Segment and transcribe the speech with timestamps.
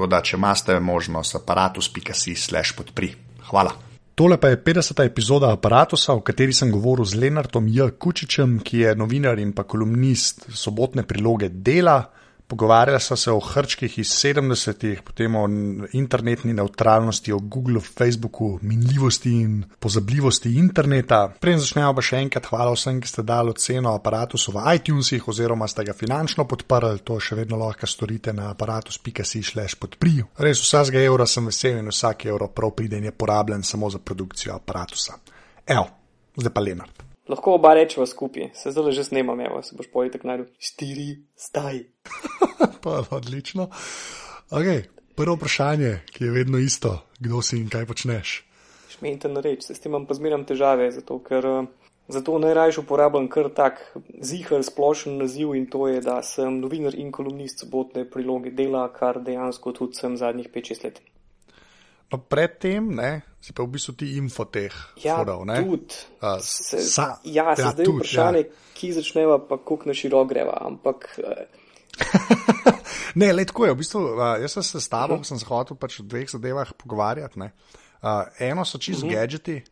[0.00, 3.10] Tako da, če imate možnost, aparatus.si/slash podpri.
[3.50, 3.74] Hvala.
[4.16, 5.02] Tole pa je 50.
[5.04, 7.90] epizoda aparata, v kateri sem govoril z Lenartom J.
[8.00, 11.98] Kučičem, ki je novinar in pa kolumnist sobotne priloge Dela.
[12.50, 15.44] Pogovarjali so se o hrčkih iz 70-ih, potem o
[15.92, 21.20] internetni neutralnosti, o Googlu, Facebooku, minljivosti in pozabljivosti interneta.
[21.40, 25.68] Prej začnejo pa še enkrat hvala vsem, ki ste dali oceno aparatu v iTunesih oziroma
[25.70, 30.24] ste ga finančno podprli, to še vedno lahko storite na aparatus.si/slash podprij.
[30.42, 34.02] Res vsakega evra sem vesel in vsak evro prav pride in je porabljen samo za
[34.02, 35.20] produkcijo aparatusa.
[35.66, 35.86] Evo,
[36.34, 37.09] zdaj pa Lenart.
[37.30, 40.48] Lahko oba rečeva skupaj, se zdaj že snemam, evo, se boš pojetek najdel.
[40.58, 41.84] Štiri, staj.
[42.82, 43.68] pa odlično.
[44.50, 44.82] Okay,
[45.14, 48.40] prvo vprašanje, ki je vedno isto, kdo si in kaj počneš.
[48.90, 51.46] Šmejte na reč, se s tem imam pa zmeram težave, zato ker
[52.10, 53.78] zato najraje uporabljam kar tak
[54.20, 59.22] zihar splošen naziv in to je, da sem novinar in kolumnist sobotne priloge dela, kar
[59.22, 61.00] dejansko tudi sem zadnjih 5-6 let.
[62.10, 62.90] No, predtem
[63.40, 64.74] si pa v bistvu ti infoteh.
[65.00, 65.96] Ja, fodal, tudi.
[66.20, 68.74] Uh, se, sa, ja, se ja, zdaj tud, vprašanje, ja.
[68.76, 70.58] ki začneva, pa kako na širok greva.
[70.60, 71.08] Ampak.
[71.16, 71.48] Uh,
[73.20, 73.72] ne, le tako je.
[73.72, 75.28] V bistvu, uh, jaz sem se s tabo, uh -huh.
[75.28, 77.40] sem se hotel pač o dveh zadevah pogovarjati.
[77.40, 77.48] Uh,
[78.38, 79.14] eno so čist uh -huh.
[79.14, 79.62] gadgeti.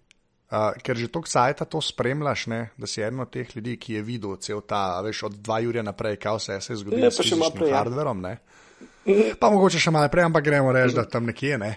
[0.49, 3.95] Uh, ker že toliko sajta to spremljaš, ne, da si eden od teh ljudi, ki
[3.95, 7.11] je videl cel ta, veš, od 2 ure naprej, kaj vse se je zgodilo ja,
[7.11, 7.77] s tem ja.
[7.77, 8.25] hardverom.
[8.25, 8.37] Ja.
[9.41, 11.73] Pa mogoče še malo prej, ampak gremo reči, da tam nekje ne.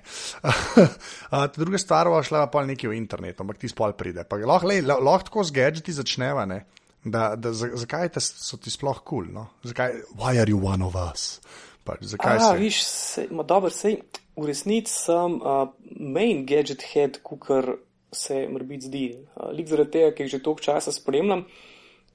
[1.62, 4.28] Druga stvar je šla pa nekaj v internetu, ampak ti spol pride.
[4.28, 6.66] Lahko lah tako z gadgeti začneva, ne?
[7.04, 9.26] da, da zakaj te, so ti sploh kul?
[9.26, 9.48] Cool, no?
[9.64, 11.42] Zakaj, why are you one of us?
[11.84, 14.02] Pa, zakaj A, viš, se, ma, dober, sej,
[14.38, 15.66] v resnici sem uh,
[15.98, 17.76] main gadget head, kukar
[18.14, 19.06] se mrbit zdi.
[19.34, 21.46] Uh, lik zaradi tega, ker že toliko časa spremljam.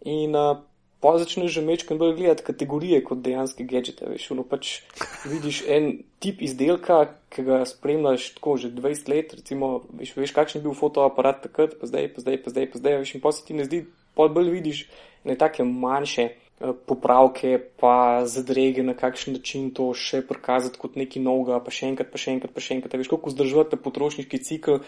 [0.07, 0.63] In uh,
[1.01, 4.09] pa začneš že mečkam bolj gledati kategorije kot dejanske gadžete.
[4.09, 4.81] Veš, no, pač
[5.29, 5.91] vidiš en
[6.23, 10.77] tip izdelka, ki ga spremljaš tako že 20 let, recimo, veš, veš kakšen je bil
[10.79, 13.55] fotoaparat takrat, pa zdaj, pa zdaj, pa zdaj, pa zdaj, veš, in pa se ti
[13.55, 13.85] ne zdi,
[14.17, 14.87] pa bolj vidiš
[15.29, 21.21] ne take manjše eh, popravke, pa zadrege, na kakšen način to še prikazati kot neki
[21.21, 22.97] novega, pa še enkrat, pa še enkrat, pa še enkrat.
[22.97, 24.81] Veš, kako vzdržujete potrošniški cikl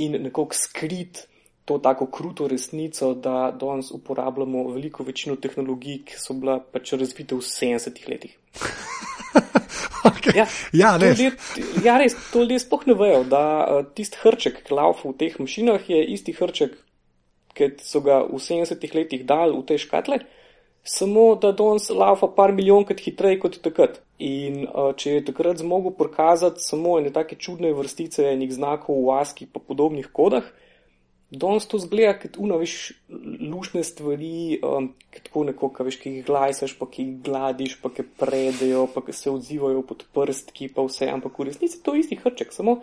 [0.00, 1.26] in nekako skrit
[1.70, 7.36] to tako kruto resnico, da danes uporabljamo veliko večino tehnologij, ki so bile pač razvite
[7.38, 8.32] v 70-ih letih.
[10.10, 10.34] okay.
[10.34, 11.20] ja, ja, res.
[11.84, 12.16] ja, res.
[12.32, 16.00] To ljudje sploh ne vejo, da uh, tisti hrček, ki laufa v teh mašinah, je
[16.16, 16.74] isti hrček,
[17.54, 20.18] ki so ga v 70-ih letih dali v te škatle.
[20.82, 24.00] Samo da danes laufa par milijonkrat hitreje kot takrat.
[24.18, 29.14] In uh, če je takrat zmogel prikazati samo ene take čudne vrstice enih znakov v
[29.20, 30.50] ASCII pa podobnih kodah,
[31.30, 32.72] Danes to zgleda kot unaviš
[33.50, 37.76] lušne stvari, um, ki tako neko, ka veš, ki jih glajsaš, pa ki jih gladiš,
[37.82, 41.94] pa ki predejo, pa ki se odzivajo pod prstki, pa vse, ampak v resnici to
[41.94, 42.80] isti hrček, samo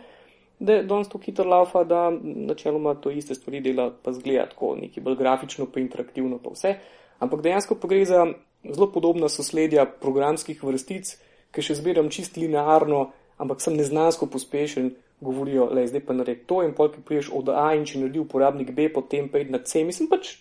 [0.59, 5.01] da danes to hitro laufa, da načeloma to iste stvari dela, pa zgleda tako neki
[5.01, 6.75] bolj grafično, pa interaktivno, pa vse.
[7.19, 8.25] Ampak dejansko pa gre za
[8.63, 11.13] zelo podobna sosledja programskih vrstic,
[11.51, 16.61] ki še zbiram čist linearno, ampak sem neznansko pospešen govorijo, je zdaj pa naredi to
[16.63, 19.63] in pol, ki priješ od A in če naredi uporabnik B, potem pa id na
[19.65, 19.83] C.
[19.83, 20.35] Mislim pač,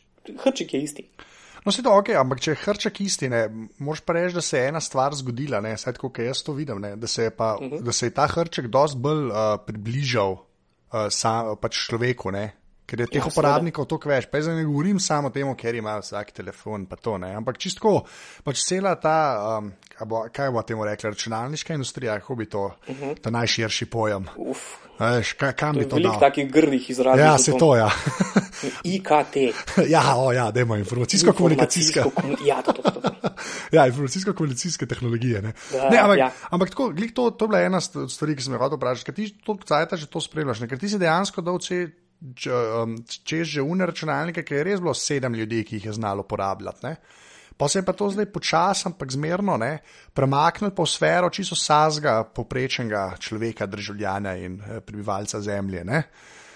[0.45, 1.09] hrček je isti.
[1.67, 3.41] No, se to ok, ampak če je hrček isti, ne,
[3.83, 6.79] moš pa reči, da se je ena stvar zgodila, ne, saj tako, jaz to vidim,
[6.79, 7.75] ne, da, se pa, uh mhm.
[7.75, 7.83] -huh.
[7.83, 12.53] da se je ta hrček dosti bolj uh, približal uh, sam, pač človeku, ne,
[12.87, 14.29] ker je teh ja, uporabnikov toliko več.
[14.31, 17.35] Pa zdaj ne govorim samo o tem, ker ima vsak telefon, pa to ne.
[17.37, 17.99] Ampak čisto,
[18.47, 19.19] pač cela ta,
[19.59, 19.73] um,
[20.07, 23.05] bo, kaj bo temu rekla, računalniška industrija, kako bi to, uh mhm.
[23.05, 23.23] -huh.
[23.23, 24.29] ta najširši pojem.
[24.37, 24.87] Uf.
[24.97, 26.17] Veš, kaj, kam bi to dal?
[26.21, 27.21] takih grdih izrazov.
[27.21, 27.91] Ja, se to, ja.
[28.85, 29.37] IKT.
[29.95, 32.05] ja, o, ja, demo informacijsko-komunikacijska.
[32.45, 33.13] Ja, to, to, to.
[33.77, 35.43] ja, informacijsko-komunikacijske tehnologije.
[35.43, 35.53] Ne?
[35.75, 36.31] Ja, ne, ampak, ja.
[36.51, 39.11] ampak tako, glih, to, to je bila ena st- stvari, ki sem jo hotel vprašati.
[39.11, 40.71] Ker ti to cajta že to spremljaš, ne?
[40.73, 41.83] ker ti si dejansko dal če,
[42.35, 42.53] če,
[42.83, 46.25] um, čez že une računalnike, ki je res bilo sedem ljudi, ki jih je znalo
[46.27, 46.95] uporabljati.
[47.57, 49.79] Pa se je pa to zdaj počasno, ampak zmerno ne,
[50.13, 55.85] premaknil po sfero čisto sazga, poprečnega človeka, državljana in eh, prebivalca zemlje.
[55.85, 56.03] Ne?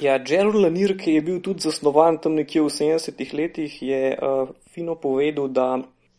[0.01, 4.53] Ja, Gerald Lanier, ki je bil tudi zasnovan tam nekje v 70-ih letih, je uh,
[4.73, 5.67] fino povedal, da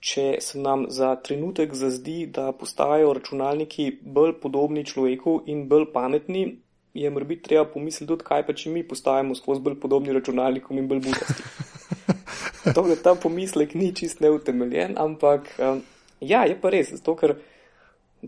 [0.01, 6.45] če se nam za trenutek zazdi, da postajajo računalniki bolj podobni človeku in bolj pametni,
[6.93, 10.89] je morda treba pomisliti tudi, kaj pa če mi postajamo skozi bolj podobni računalnikom in
[10.91, 11.43] bolj budasti.
[12.75, 15.81] to, da ta pomislek ni čist neutemeljen, ampak um,
[16.19, 17.37] ja, je pa res, zato ker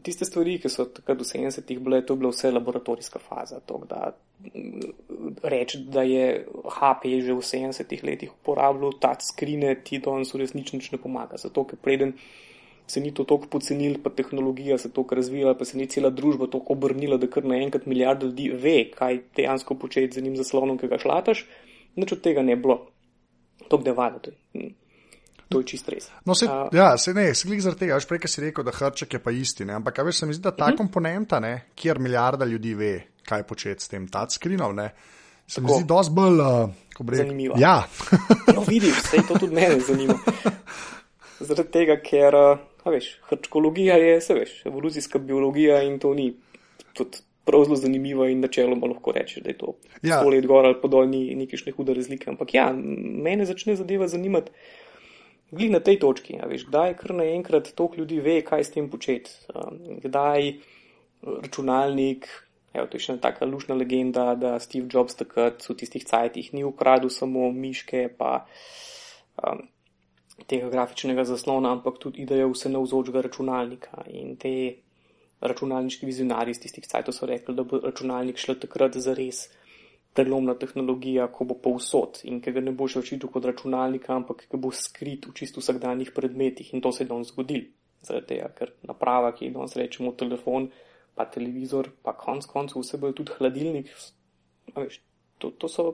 [0.01, 3.59] tiste stvari, ki so takrat v 70-ih bile, to je bila vse laboratorijska faza.
[3.69, 4.13] To, da
[5.43, 6.45] reči, da je
[6.79, 11.37] HP že v 70-ih letih uporabljal touchscreene, ti danes v resnici nič ne pomaga.
[11.37, 12.17] Zato, ker preden
[12.87, 16.47] se ni to toliko pocenil, pa tehnologija se toliko razvila, pa se ni cela družba
[16.47, 20.87] toliko obrnila, da kar naenkrat milijarda ljudi ve, kaj dejansko početi z enim zaslonom, ki
[20.87, 21.45] ga šlataš,
[21.95, 22.81] nič od tega ne bilo.
[23.69, 24.33] To je valjda.
[25.49, 26.09] To je čist res.
[26.25, 28.65] No, se, A- ja, se ne, se glih zaradi tega, veš prej, ki si rekel,
[28.65, 30.77] da hrček je pa isti, ne, ampak veš, se mi zdi, da ta uh -huh.
[30.77, 32.93] komponenta, ne, kjer milijarda ljudi ve,
[33.25, 34.89] kaj početi s tem touchscreenom, ne,
[35.47, 35.79] se mi Tako.
[35.79, 36.69] zdi dosti bolj, uh,
[37.15, 37.55] Zanimiva.
[37.59, 37.87] ja,
[38.55, 40.13] No, vidiš, vse to tudi mene zanima.
[41.47, 42.33] Zaradi tega, ker,
[42.83, 46.33] a veš, hrčkologija je, se veš, evolucijska biologija in to ni
[46.93, 50.19] tudi prav zelo zanimiva in načeloma lahko rečeš, da je to Ja.
[50.19, 52.29] sto let gor ali pa dol ni nekakšne hude razlike.
[52.29, 52.73] Ampak ja,
[53.23, 54.51] mene začne zadeva zanimati.
[55.51, 58.89] Glih na tej točki, a veš, kdaj kar naenkrat toliko ljudi ve, kaj s tem
[58.89, 60.53] početi, um, kdaj
[61.21, 62.25] računalnik,
[62.73, 66.53] evo, to je še ena taka lušna legenda, da Steve Jobs takrat v tistih cajtih
[66.57, 68.47] ni ukradel samo miške, pa
[69.37, 69.61] um,
[70.47, 74.05] tega grafičnega zaslona, ampak tudi idejo vse navzočega računalnika.
[74.11, 74.53] In te
[75.41, 79.47] računalniški vizionarji iz tistih cajtov so rekli, da bo računalnik šel takrat za res
[80.13, 84.45] prelomna tehnologija, ko bo povsod in ki ga ne boš več videl kot računalnika, ampak
[84.49, 86.73] ki bo skrit v čisto vsakdanjih predmetih.
[86.73, 87.71] In to se je danes zgodilo.
[88.03, 90.67] Zaradi tega, ker naprava, ki jo danes rečemo telefon,
[91.15, 93.91] pa televizor, pa konc koncev vse bo tudi hladilnik.
[94.75, 94.99] Veš,
[95.39, 95.87] to, to so,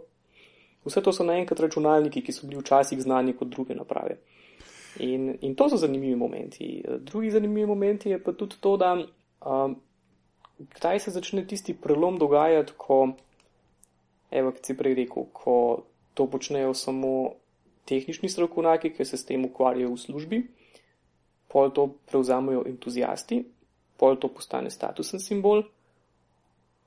[0.86, 4.20] vse to so naenkrat računalniki, ki so bili včasih znani kot druge naprave.
[5.00, 6.84] In, in to so zanimivi momenti.
[7.00, 9.76] Drugi zanimivi momenti je pa tudi to, da um,
[10.60, 13.14] kdaj se začne tisti prelom dogajati, ko,
[14.32, 15.56] evo, kot si prej rekel, ko
[16.14, 17.34] to počnejo samo
[17.86, 20.42] tehnični strokovnjaki, ki se s tem ukvarjajo v službi,
[21.50, 23.44] pol to prevzamejo entuzijasti,
[23.98, 25.64] pol to postane statusen simbol,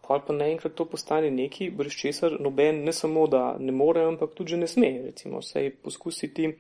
[0.03, 4.35] pol pa naenkrat to postane nekaj, brez česar noben ne samo, da ne more, ampak
[4.35, 4.91] tudi že ne sme.
[5.07, 6.53] Recimo, sej poskusiti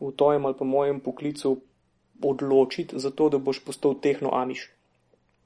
[0.00, 1.56] v tojem ali pa mojem poklicu
[2.22, 4.70] odločiti za to, da boš postal tehnoamiš.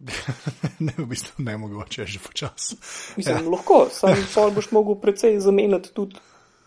[0.87, 2.77] ne, v bistvu ne mogoče, že počasi.
[3.17, 3.51] Mislim, ja.
[3.51, 6.17] lahko, sam pol boš mogel precej zamenjati tudi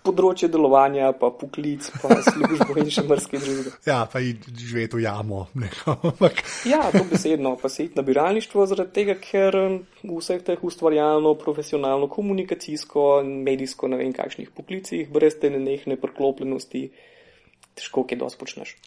[0.04, 3.74] področje delovanja, pa poklic, pa službo in še marsikaj drugega.
[3.88, 5.46] Ja, pa id živeti v jamo,
[5.94, 10.60] ampak Ja, to besedno, pa se iti nabiralništvo zaradi tega, ker um, v vseh teh
[10.64, 16.86] ustvarjalno, profesionalno, komunikacijsko, medijsko, ne vem kakšnih poklicih, brez te nenehne priklopljenosti,
[17.80, 18.78] težko kaj dosti počneš.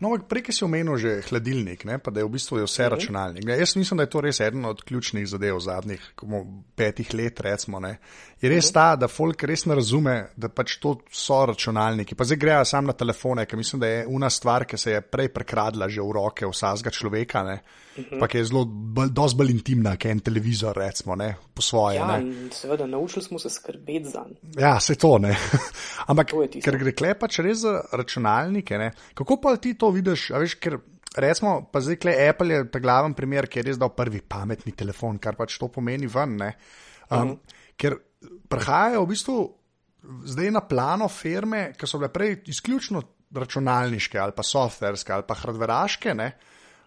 [0.00, 2.90] No, prej si omenil že hladilnik, ne, pa da je v bistvu je vse Mhm.
[2.94, 3.44] računalnik.
[3.44, 6.44] Ne, jaz mislim, da je to res eden od ključnih zadev zadnjih komu,
[6.76, 7.80] petih let, recimo.
[7.80, 7.98] Ne.
[8.40, 8.54] Je Mhm.
[8.54, 12.14] res ta, da folk res ne razume, da pač to so računalniki.
[12.14, 15.00] Pa zdaj grejo sam na telefone, ker mislim, da je una stvar, ki se je
[15.00, 17.60] prej prekradla že v roke vsakega človeka, ne,
[17.98, 18.18] Mhm.
[18.20, 21.96] pa ki je zelo, bolj, dosti bolj intimna, kot en televizor, recimo, ne, po svoje.
[21.96, 22.50] Ja, ne.
[22.50, 24.60] seveda, naučili smo se skrbeti za njega.
[24.60, 25.34] Ja, se to ne.
[26.06, 28.92] Ampak, To je ker gre kle pač res za računalnike, ne?
[29.14, 30.30] kako pa ti to vidiš?
[30.30, 30.78] a Veš, ker
[31.16, 34.72] recimo, pa zdaj kle Apple je ta glaven primer, ki je res dal prvi pametni
[34.76, 36.36] telefon, kar pač to pomeni ven.
[36.36, 36.52] ne.
[37.10, 37.38] Um, uh -huh.
[37.76, 37.96] Ker
[38.48, 39.36] prihajajo v bistvu
[40.24, 43.02] zdaj na plano firme, ki so bile prej izključno
[43.34, 46.14] računalniške ali pa softverske ali pa hardveraške.
[46.14, 46.32] Ne?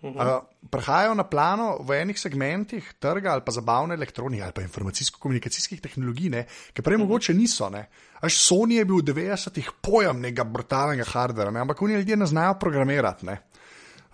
[0.01, 5.81] Uh, Prihajajo na plano v enih segmentih trga ali pa zabavne elektronike ali pa informacijsko-komunikacijskih
[5.81, 7.70] tehnologij, ne, ki prej mogoče niso.
[7.70, 7.86] ne.
[8.22, 12.25] Až Sony je bil v 90-ih pojem nekega brutalnega hardvera, ne, ampak oni ljudje ne
[12.25, 13.25] znajo programirati.
[13.25, 13.38] Ne.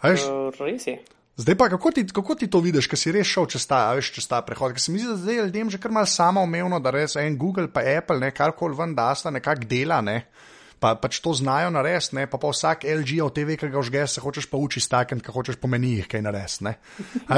[0.02, 1.00] A Veš, Uh, res je.
[1.38, 4.10] Zdaj pa, kako ti, kako ti to vidiš, ker si res šel čez ta, veš,
[4.16, 4.74] čez ta prehod?
[4.74, 7.70] Ker se mi zdi, da zdaj ljudem že kar malo samoumevno, da res en Google
[7.72, 10.26] pa Apple, ne, karkoli ven da sta nekako dela, ne.
[10.80, 14.04] Pa pač to znajo narediti, ne, pa, pa vsak LG od TV, ki ga užge,
[14.06, 16.70] se hočeš pa uči stakniti, ki hočeš po menijih kaj narediti,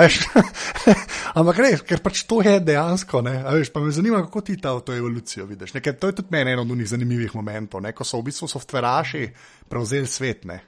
[1.40, 4.58] ampak res, ker pač to je dejansko, ne, a veš, pa me zanima, kako ti
[4.60, 7.86] ta to evolucijo vidiš, ne, ker to je tudi meni eden od unih zanimivih momentov,
[7.86, 9.24] ne, ko so v bistvu softveraši
[9.72, 10.60] prevzeli svet, ne.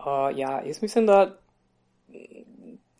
[0.00, 1.26] Uh, ja, jaz mislim, da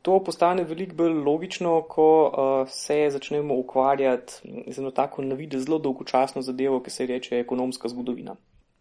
[0.03, 4.33] to postane veliko bolj logično, ko uh, se začnemo ukvarjati
[4.69, 8.37] z eno tako navide zelo dolgočasno zadevo, ki se reče ekonomska zgodovina.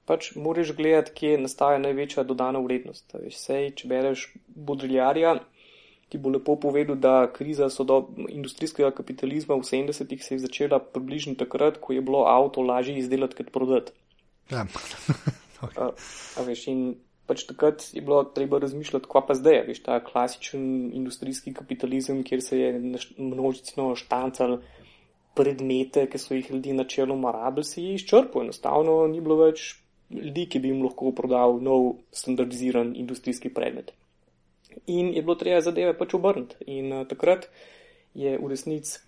[0.10, 3.14] Pač moraš gledati, kje nastaja največja dodana vrednost.
[3.36, 5.36] Sej, če bereš Bodriljarja,
[6.12, 11.38] ti bo lepo povedal, da kriza sodob industrijskega kapitalizma v 70-ih se je začela približno
[11.40, 13.96] takrat, ko je bilo avto lažje izdelati kot prodati.
[14.52, 14.66] Ja.
[15.78, 15.92] a,
[16.36, 16.82] a veš, in
[17.32, 22.44] pač takrat je bilo treba razmišljati, kva pa zdaj, veš, ta klasičen industrijski kapitalizem, kjer
[22.44, 22.74] se je
[23.16, 24.60] množično štancal
[25.36, 28.44] predmete, ki so jih ljudje načeloma rabili, se je izčrpal.
[28.44, 29.78] Enostavno ni bilo več
[30.14, 33.94] ljudi, ki bi jim lahko prodal nov standardiziran industrijski predmet.
[34.88, 36.56] In je bilo treba zadeve pač obrniti.
[36.68, 37.48] In uh, takrat
[38.14, 39.00] je v resnici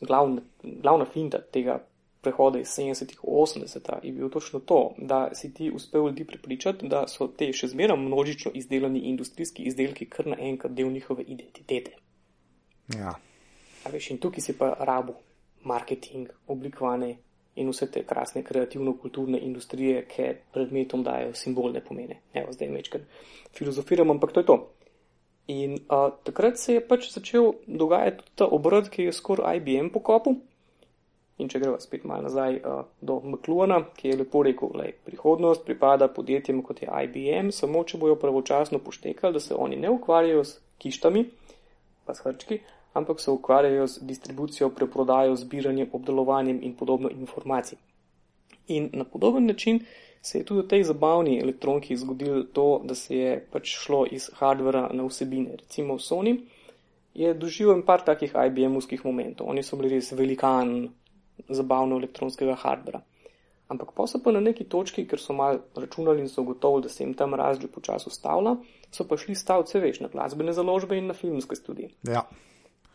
[0.00, 1.80] glavna, glavna finta tega
[2.22, 6.88] prehoda iz 70-ih v 80-ta je bil točno to, da si ti uspel ljudi prepričati,
[6.88, 11.98] da so te še zmeraj množično izdelani industrijski izdelki kar naenkrat del njihove identitete.
[12.94, 13.16] Ja.
[13.84, 15.16] A veš, in tukaj si pa rabu
[15.64, 17.16] marketing, oblikovane
[17.54, 22.20] in vse te krasne kreativno-kulturne industrije, ki predmetom dajo simbolne pomene.
[22.34, 23.04] Evo, zdaj mečkaj
[23.52, 24.56] filozofiram, ampak to je to.
[25.52, 30.38] In uh, takrat se je pač začel dogajati ta obrat, ki je skoraj IBM pokopil.
[31.42, 35.64] In če gremo spet malo nazaj uh, do McLuhana, ki je lepo rekel, da prihodnost
[35.66, 40.44] pripada podjetjem kot je IBM, samo če bojo pravočasno poštekali, da se oni ne ukvarjajo
[40.44, 41.24] s kištami,
[42.06, 42.60] pa s hrčki,
[42.92, 47.78] ampak se ukvarjajo z distribucijo, preprodajo, zbiranjem, obdelovanjem in podobno informacij.
[48.68, 49.80] In na podoben način
[50.22, 54.30] se je tudi v tej zabavni elektroniki zgodilo to, da se je pač šlo iz
[54.38, 55.56] hardvera na vsebine.
[55.56, 56.36] Recimo Sony
[57.14, 59.48] je doživel par takih IBM-ovskih momentov.
[59.50, 60.88] Oni so bili res velikan
[61.48, 63.02] zabavno elektronskega hardvera.
[63.68, 66.88] Ampak pa so pa na neki točki, ker so mal računali in so gotovi, da
[66.92, 68.56] se jim tam razlika počasi ustavlja,
[68.92, 71.88] so pa šli stavce več na glasbene založbe in na filmske studije.
[72.08, 72.26] Ja.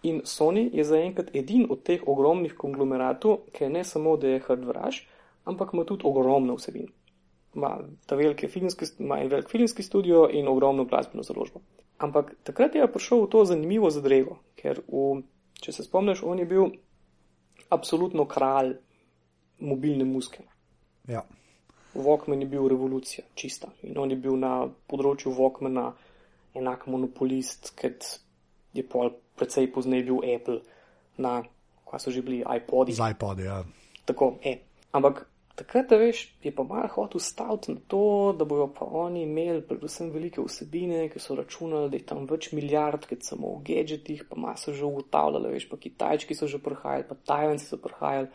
[0.03, 5.01] In Sony je zaenkrat edin od teh ogromnih konglomeratov, ki ne samo, da je hardveraž,
[5.45, 6.91] ampak ima tudi ogromno vsebin.
[7.55, 11.61] Ima ta velike filmske, ima en velik filmski studio in ogromno glasbeno založbo.
[11.97, 15.23] Ampak takrat je prišel v to zanimivo zadrego, ker v,
[15.57, 16.69] če se spomniš, on je bil
[17.73, 18.75] absolutno kralj
[19.59, 20.45] mobilne muske.
[21.09, 21.25] Ja.
[21.97, 23.71] Walkman je bil revolucija, čista.
[23.81, 25.89] In on je bil na področju Walkmana
[26.53, 28.05] enak monopolist, kot
[28.77, 30.59] je pol precej pozneje bil Apple
[31.21, 31.45] na,
[31.87, 32.97] kaj so že bili, iPodi.
[32.97, 33.61] Z iPodi, ja.
[34.05, 34.57] Tako, e.
[34.91, 35.27] Ampak
[35.57, 40.11] takrat, veš, je pa malo hotel staviti na to, da bojo pa oni imeli predvsem
[40.13, 44.37] velike vsebine, ki so računali, da je tam več milijard, kot samo v gadgetih, pa
[44.37, 48.29] malo so že ugotavljali, veš, pa Kitajčki so že prihajali, pa Tajvanci so prihajali,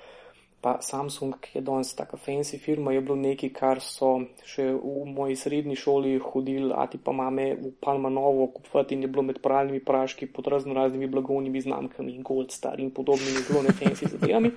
[0.63, 4.13] pa Samsung, ki je danes taka fancy firma, je bilo nekaj, kar so
[4.47, 9.11] še v moji srednji šoli hodili, a ti pa mame v Palmanovo kupiti in je
[9.11, 13.75] bilo med pralnimi praški pod razno raznimi blagovnimi znamkami, Gold Star in podobnimi zelo ne
[13.75, 14.55] fancy zadevami.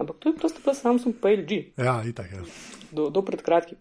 [0.00, 1.76] Ampak to je prosto pa Samsung pa LG.
[1.76, 2.40] Ja, itak je.
[2.40, 2.44] Ja.
[2.90, 3.78] Do, do pred kratkim.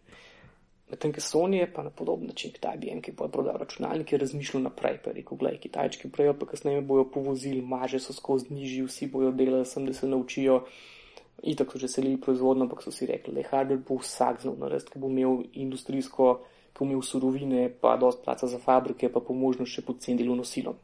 [0.91, 4.67] Medtem, ker Sony je pa na podoben način, kot IBM, ki bo prodal računalnike, razmišljal
[4.67, 9.07] naprej, pa rekel, gledaj, Kitajčki prej, pa kasneje bojo povozili, maže so skozi nižji, vsi
[9.07, 10.65] bojo delali, sem da se naučijo.
[11.43, 14.91] Itak so že selili proizvodno, ampak so si rekli, da hardware bo vsak znal narediti,
[14.93, 16.39] ki bo imel industrijsko,
[16.73, 20.45] ki bo imel surovine, pa dost placa za fabrike, pa po možnost še pocen delovno
[20.45, 20.75] silo.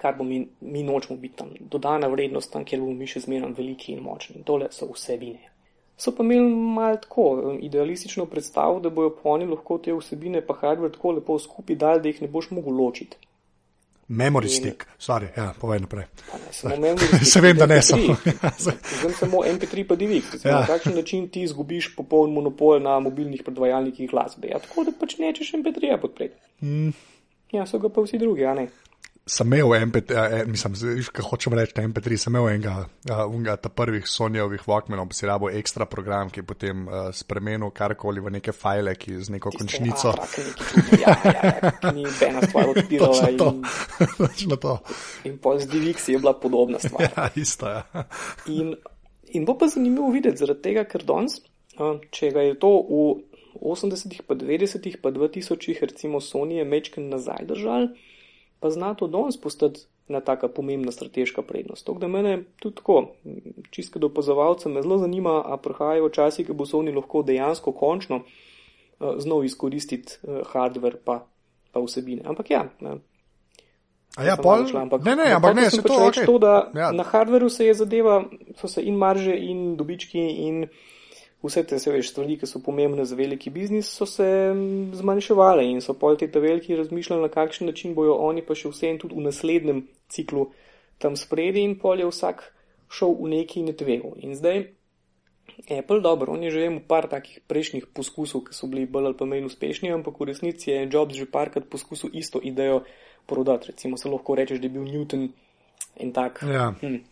[0.00, 3.52] Kar bo mi, mi nočemo biti tam, dodana vrednost tam, kjer bomo mi še zmeraj
[3.58, 4.40] veliki in močni.
[4.40, 5.52] In tole so vsebine.
[5.96, 10.56] So pa imeli mal tako idealistično predstavo, da bojo pa oni lahko te vsebine pa
[10.62, 13.20] hardware tako lepo skupaj dali, da jih ne boš mogel ločiti.
[14.08, 16.04] Memory stick, sorry, ja, povej naprej.
[17.32, 17.96] Se vem, da ne so.
[18.64, 20.44] Zdaj samo MP3 pa DVX.
[20.44, 20.60] Ja.
[20.60, 24.48] Na takšen način ti izgubiš popoln monopol na mobilnih predvajalnikih glasbe.
[24.48, 26.36] Ja, tako da pač nečeš MP3 podpreti.
[26.60, 26.92] Mm.
[27.52, 28.68] Ja, so ga pa vsi drugi, a ne
[29.26, 30.74] sem imel MP3, eh, mislim,
[31.12, 32.72] kaj hočem reči, MP3, sem imel enega,
[33.10, 37.70] uh, unga, ta prvih Sonjevih Walkmanov, si rabo ekstra program, ki je potem uh, spremenil
[37.70, 40.10] karkoli v neke file, ki z neko Tiste, končnico.
[40.10, 40.26] A,
[40.98, 43.30] ja, ja, ja, ni ena stvar odpirala.
[43.30, 43.38] in,
[44.18, 44.78] točno to.
[45.30, 47.06] In pa z DVX je bila podobna stvar.
[47.06, 47.86] Ja, isto, ja.
[48.58, 48.74] in,
[49.30, 51.38] in bo pa zanimivo videti, zaradi tega, ker danes,
[51.78, 53.04] uh, če ga je to v
[53.62, 57.92] 80-ih, pa 90-ih, pa 2000-ih, recimo Sony je mečken nazaj držal
[58.62, 61.86] pa zna to danes postati ena taka pomembna strateška prednost.
[61.86, 63.06] To, da mene tudi tako,
[63.70, 68.22] čisto do opazovalca, me zelo zanima, a prihajajo časi, ki bo Sony lahko dejansko končno
[68.22, 71.24] uh, znov izkoristiti uh, hardware pa,
[71.72, 72.22] pa vsebine.
[72.24, 72.68] Ampak ja.
[74.16, 76.26] A ja, pol, šla, ampak, ne, ne, ampak ne, se pač to okay.
[76.26, 76.92] to, da ja.
[76.92, 78.22] na hardveru se je zadeva,
[78.60, 80.66] so se in marže in dobički in
[81.42, 85.80] vse te veš stvari, ki so pomembne za veliki biznis, so se mm, zmanjševale in
[85.82, 89.18] so pol te te veliki razmišljali, na kakšen način bojo oni pa še vsem tudi
[89.18, 90.50] v naslednjem ciklu
[91.02, 92.44] tam spredi in pol je vsak
[92.92, 94.14] šel v neki netvegu.
[94.22, 94.68] In zdaj
[95.78, 99.18] Apple, dobro, on je že imel par takih prejšnjih poskusov, ki so bili bolj ali
[99.18, 102.84] pa manj uspešni, ampak v resnici je Jobs že parkrat poskusil isto idejo
[103.26, 103.74] prodati.
[103.74, 105.28] Recimo se lahko rečeš, da je bil Newton
[105.98, 106.42] in tak.
[106.42, 106.74] Ja.
[106.80, 107.02] Hm,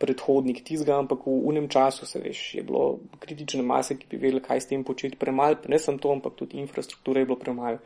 [0.00, 4.40] predhodnik tizga, ampak v unem času se veš, je bilo kritične mase, ki bi vedeli,
[4.40, 7.82] kaj s tem početi premalo, ne samo to, ampak tudi infrastruktura je bilo premalo,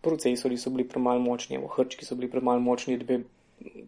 [0.00, 3.20] procesori so bili premalo močni, hrčki so bili premalo močni, da bi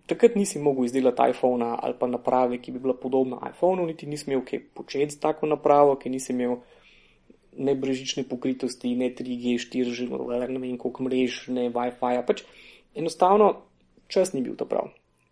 [0.06, 4.28] takrat nisi mogel izdelati iPhona ali pa naprave, ki bi bila podobna iPhonu, niti nisi
[4.30, 6.58] imel kaj početi s tako napravo, ki nisi imel
[7.56, 10.08] ne brežične pokritosti, ne 3G, 4G,
[10.50, 12.44] ne vem koliko mrež, ne Wi-Fi, pač
[12.94, 13.54] enostavno
[14.08, 14.90] čas ni bil ta prav.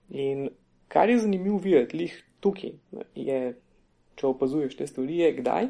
[0.08, 0.48] In
[0.92, 2.74] Kar je zanimivo videti, lih tukaj,
[3.16, 3.40] je,
[4.20, 5.68] če opazuješ te stvari, je, kdaj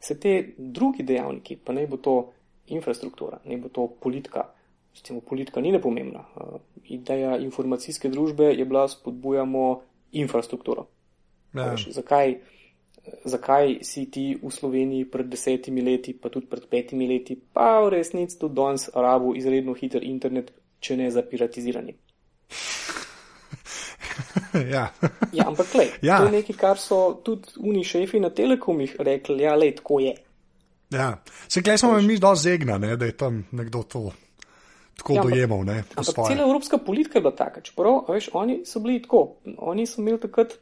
[0.00, 2.14] se te drugi dejavniki, pa ne bo to
[2.72, 4.46] infrastruktura, ne bo to politika,
[4.96, 6.24] recimo politika ni nepomembna.
[6.88, 9.66] Ideja informacijske družbe je bila spodbujamo
[10.12, 10.86] infrastrukturo.
[11.54, 11.72] Ja.
[11.72, 12.38] Veš, zakaj,
[13.24, 17.92] zakaj si ti v Sloveniji pred desetimi leti, pa tudi pred petimi leti, pa v
[17.98, 21.98] resnici tudi danes rabu izredno hiter internet, če ne za piratiziranje.
[24.74, 24.88] ja.
[25.32, 26.18] ja, ampak klej, ja.
[26.18, 30.14] to je nekaj, kar so tudi uni šefi na telekomih rekli, ja, le, tako je.
[30.90, 31.12] Ja,
[31.48, 34.10] se klej smo mi dosti zegna, ne, da je tam nekdo to
[34.96, 35.64] tako ja, dojemal.
[35.64, 39.86] Ne, ampak cela evropska politika je bila taka, čeprav, veš, oni so bili tako, oni
[39.86, 40.58] so imeli takrat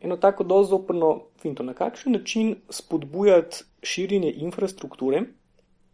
[0.00, 5.22] eno tako dosti zoprno finto, na kakšen način spodbujati širjenje infrastrukture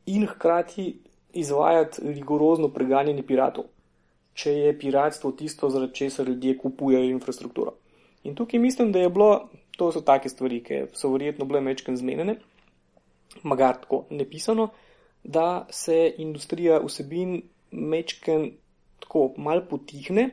[0.07, 3.65] in hkrati izvajati rigorozno preganjanje piratov
[4.41, 7.75] če je piratstvo tisto, zaradi česar ljudje kupujejo infrastrukturo.
[8.25, 11.97] In tukaj mislim, da je bilo, to so take stvari, ki so verjetno bile mečken
[11.97, 12.37] zmenjene,
[13.43, 14.71] magar tako nepisano,
[15.25, 18.51] da se industrija vsebin mečken
[19.01, 20.31] tako mal potihne,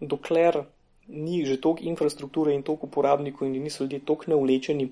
[0.00, 0.62] dokler
[1.08, 4.90] ni že toliko infrastrukture in toliko uporabnikov in niso ljudje toliko neulečeni,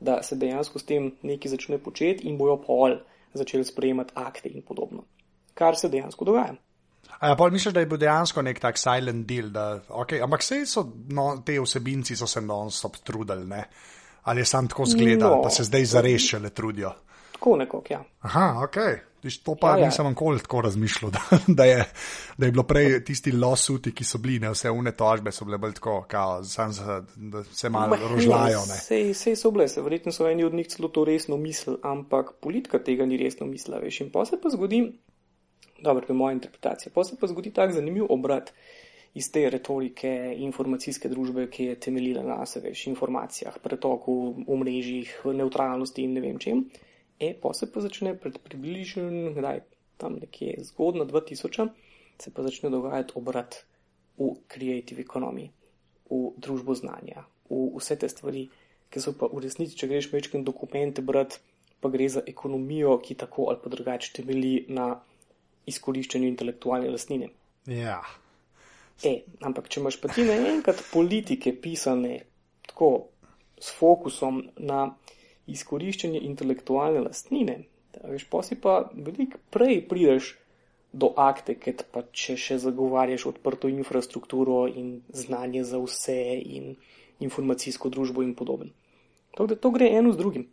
[0.00, 2.98] da se dejansko s tem nekaj začne početi in bojo pol
[3.34, 5.04] začeli sprejemati akte in podobno.
[5.54, 6.54] Kar se dejansko dogaja.
[7.18, 10.64] A ja, misliš, da je bil dejansko nek tak silent deal, da, okay, ampak vse
[10.66, 13.64] so no, te vsebinci so se non-stop trudili, ne?
[14.24, 16.92] ali je sam tako zgledal, no, pa se zdaj zarešile trudijo.
[17.32, 18.04] Tako nekako, ja.
[18.20, 18.76] Aha, ok.
[19.44, 19.86] To pa ja, ja.
[19.86, 21.84] nisem nikoli tako razmišljal, da, da, je,
[22.36, 25.58] da je bilo prej tisti losuti, ki so bili, ne vse une tožbe so bile
[25.58, 26.72] bolj tako, kao, sam,
[27.16, 28.60] da se malo rožlajo.
[29.12, 32.78] Vse so bile, se verjetno so eni od njih celo to resno mislili, ampak politika
[32.78, 34.00] tega ni resno mislila, veš.
[34.00, 34.82] In pa se pa zgodi,
[35.80, 36.92] dobro, to je moja interpretacija.
[36.94, 38.52] Pa se pa zgodi tak zanimiv obrat
[39.14, 46.16] iz te retorike informacijske družbe, ki je temeljila na veš, informacijah, pretoku, omrežjih, neutralnosti in
[46.18, 46.64] ne vem čem.
[47.20, 49.62] E, pa se pa začne pred približno, kdaj
[50.02, 51.68] tam nekje zgodno 2000,
[52.18, 53.62] se pa začne dogajati obrat
[54.18, 55.50] v creative economy,
[56.10, 58.48] v družbo znanja, v vse te stvari,
[58.90, 61.38] ki so pa v resnici, če greš večkrat dokumente brati,
[61.80, 64.94] pa gre za ekonomijo, ki tako ali pa drugače temelji na
[65.70, 67.30] izkoriščanju intelektualne lastnine.
[67.70, 68.00] Ja.
[69.02, 72.20] E, ampak, če imaš pa ti naenkrat politike pisane
[72.68, 72.90] tako
[73.60, 74.86] s fokusom na
[75.50, 77.58] izkoriščanje intelektualne lastnine,
[78.04, 80.34] veš, pa si pa veliko prej prideš
[80.94, 86.76] do akte, ker pa če še zagovarjaš odprto infrastrukturo in znanje za vse in
[87.24, 88.70] informacijsko družbo in podobno.
[89.34, 90.46] Tako da to gre eno z drugim.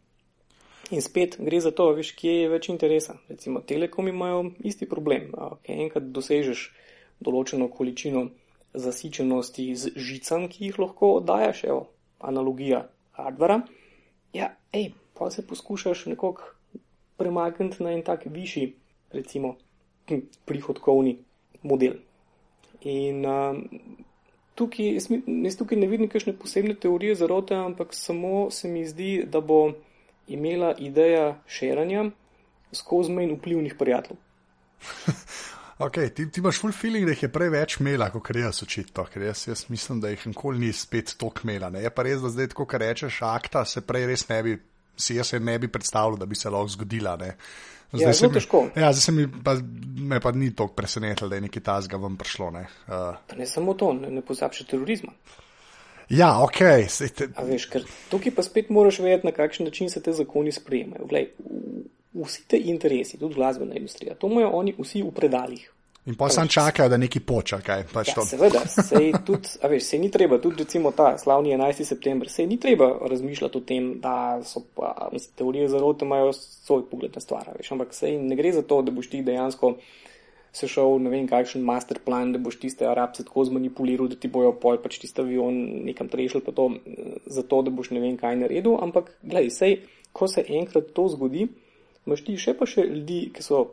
[0.91, 3.15] In spet gre za to, veš, kje je več interesa.
[3.31, 5.29] Recimo, telekom imajo isti problem.
[5.63, 6.65] Kaj enkrat dosežeš
[7.23, 8.25] določeno količino
[8.73, 11.85] zasičenosti z žicami, ki jih lahko oddajaš, evo,
[12.19, 13.61] analogija hardvara,
[14.35, 16.51] ja, hej, pa se poskušaš nekako
[17.19, 18.73] premakniti na en tak višji,
[19.15, 19.55] recimo,
[20.45, 21.17] prihodkovni
[21.63, 21.99] model.
[22.81, 23.63] In um,
[24.59, 25.07] tukaj, jaz,
[25.47, 29.61] jaz tukaj ne vidim kakšne posebne teorije zarote, ampak samo se mi zdi, da bo
[30.27, 32.05] imela ideja širanja
[32.73, 34.19] skozi menj vplivnih prijateljev.
[35.85, 39.27] okay, ti, ti imaš full feeling, da jih je preveč imela, kot jaz očitno, ker
[39.29, 41.69] jaz, jaz mislim, da jih nikoli ni spet toliko imela.
[41.69, 41.83] Ne?
[41.83, 44.55] Je pa res, da zdaj, ko rečeš, akta se prej res ne bi,
[44.97, 47.17] si jaz ne bi predstavljal, da bi se lahko zgodila.
[47.21, 47.35] Ne?
[47.91, 48.41] Zdaj ja, se mi,
[48.75, 49.55] ja, zdaj se mi pa,
[49.99, 52.51] me pa ni toliko presenetilo, da je nekaj tazga vam prišlo.
[52.51, 53.37] Ne, uh.
[53.37, 55.11] ne samo to, ne, ne pozabši terorizma.
[56.11, 56.59] Ja, ok.
[57.15, 57.27] Te...
[57.47, 57.69] Veš,
[58.11, 61.05] tukaj pa spet moraš vedeti, na kakšen način se te zakoni sprejemajo.
[61.09, 61.29] Glej,
[62.13, 65.69] vsi te interesi, tudi glasbena industrija, to imajo oni vsi v predaljih.
[66.05, 68.23] In pa sam čakajo, da neki poča, kaj pač Ja, to.
[68.25, 71.85] seveda, sej, tudi, a veš, sej ni treba, tudi recimo ta slavni 11.
[71.85, 76.87] september, sej ni treba razmišljati o tem, da so pa, mislim, teorije zarote imajo svoj
[76.89, 79.75] pogled na stvar, a veš, ampak sej ne gre za to, da boš ti dejansko
[80.51, 84.27] se šel, ne vem, kakšen master plan, da boš tiste arabce tako zmanipuliral, da ti
[84.31, 85.55] bojo pol pač tiste avion
[85.87, 89.77] nekam trešil, pa to, eh, zato, da boš ne vem kaj naredil, ampak, glej, sej,
[90.11, 91.47] ko se enkrat to zgodi,
[92.05, 93.63] imaš ti še pa še ljudi, ki so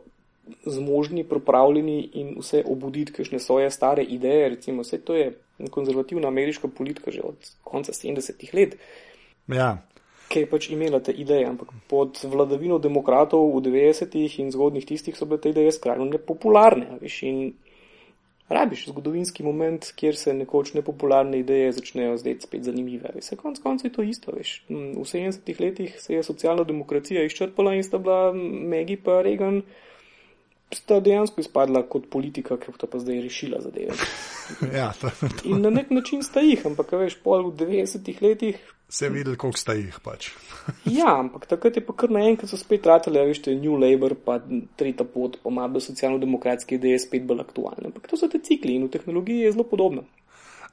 [0.65, 4.47] zmožni, pripravljeni in vse obuditi, kakšne svoje stare ideje.
[4.55, 5.27] Recimo, vse to je
[5.69, 8.79] konzervativna ameriška politika že od konca 70-ih let,
[9.49, 9.81] Ja.
[10.29, 15.17] Ki je pač imela te ideje, ampak pod vladavino demokratov v 90-ih in zgodnih tistih
[15.17, 16.85] so bile te ideje skrajno nepopularne.
[16.93, 17.39] a Veš, in
[18.49, 23.11] rabiš zgodovinski moment, kjer se nekoč nepopularne ideje začnejo zdeti spet zanimive.
[23.15, 24.33] Veš, konc koncev je to isto.
[24.37, 24.55] Veš.
[24.69, 29.63] V 70-ih letih se je socialna demokracija izčrpala in sta bila Megi pa Reagan
[30.73, 33.95] sta dejansko izpadla kot politika, ki pa pa zdaj rešila zadeve.
[34.79, 35.45] ja, to, to.
[35.49, 39.35] In na nek način sta jih, ampak veš, pol v 90-ih letih, Se je videl,
[39.37, 40.31] koliko sta jih pač.
[40.99, 44.39] ja, ampak takrat je pa kar naenkrat so spet ratele, veš, te New Labour, pa
[44.81, 47.91] tretja pot, pa malo bolj socialno-demokratske ideje spet bolj aktualne.
[47.91, 50.07] Ampak to so te cikli in v tehnologiji je zelo podobno.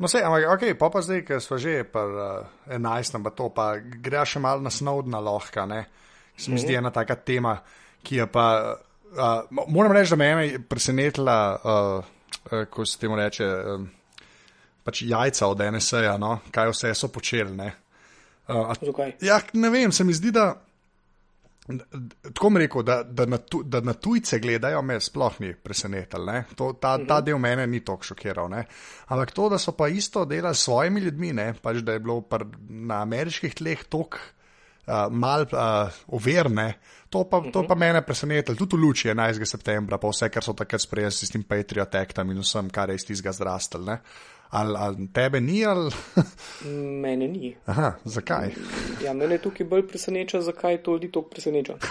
[0.00, 3.50] No, sej, ampak, ok, pa pa zdaj, ker smo že pa uh, 11, pa to,
[3.52, 5.84] pa gre še malo na Snowdena lahka, ne.
[6.36, 7.54] Se mi zdi ena taka tema,
[8.04, 8.76] ki je pa,
[9.16, 12.04] uh, moram reči, da me je presenetila, uh,
[12.52, 13.86] uh, ko se temu reče, uh,
[14.84, 17.72] pač jajca od NSA, no, kaj vse so počeli, ne.
[18.48, 19.10] Uh, a-?
[19.20, 20.52] Ja, ne vem, se mi zdi, da.
[21.66, 26.36] Tako mi rekel, da, da, na tu, da na tujce gledajo, me sploh ni presenetilo.
[26.80, 28.46] ta, ta del mene ni tako šokiral.
[28.52, 28.62] Ne.
[29.10, 32.22] Ampak to, da so pa isto delali s svojimi ljudmi, ne, pač da je bilo
[32.68, 34.20] na ameriških tleh tok
[34.86, 36.74] uh, mal uh, overne,
[37.10, 38.56] to pa, to pa mene presenetilo.
[38.56, 39.46] Tudi v luči 11.
[39.46, 43.00] septembra, pa vse, kar so takrat sprejeli s tem Patriot Actom in vsem, kar je
[43.00, 43.84] iz tistega zrastel.
[43.84, 44.00] ne.
[44.50, 45.90] Ali, ali tebe ni, ali.
[47.02, 47.56] Mene ni.
[47.66, 48.54] Aha, zakaj?
[49.02, 51.74] Ja, mene tukaj bolj preseneča, zakaj to ljudi tako preseneča.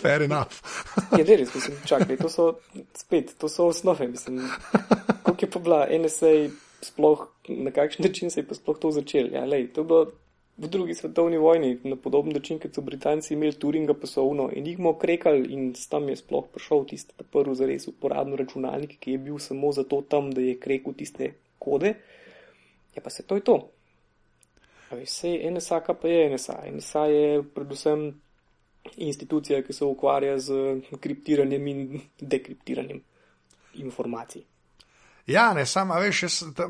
[0.00, 0.56] Fair enough.
[1.16, 2.52] Je ja, res, mislim, čakaj, to so
[2.96, 4.40] spet, to so osnove, mislim,
[5.22, 6.32] koliko je pa bila NSA
[6.84, 9.32] sploh, na kakšen način se je pa sploh to začel.
[9.32, 10.06] Ja, lej, to je bilo
[10.56, 15.52] v drugi svetovni vojni na podoben način, kot so Britanci imeli Turinga uno enigmo krekali
[15.52, 20.02] in tam je sploh prišel tisti prvi zares uporabno računalnik, ki je bil samo zato
[20.02, 21.94] tam, da je krekel tiste kode.
[22.94, 23.68] Ja, pa se to je to.
[24.90, 26.62] Veš, sej NSA, kaj pa je NSA?
[26.70, 28.20] NSA je predvsem
[28.96, 33.02] institucija, ki se ukvarja z kriptiranjem in dekriptiranjem
[33.74, 34.53] informacij.
[35.26, 36.68] Ja, ne, sam, a veš, jaz, da,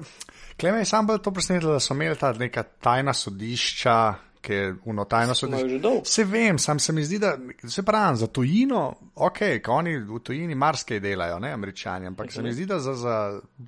[0.61, 3.97] kleme je sam bolj to presenetilo, da so imeli ta neka tajna sodišča,
[4.45, 6.01] ki je uno tajno Imajo sodišče.
[6.05, 7.37] Se vem, sam se mi zdi, da
[7.69, 12.43] se pravi, za tujino, ok, ko oni v tujini marsikaj delajo, ne, američani, ampak se
[12.43, 13.17] mi zdi, da za, za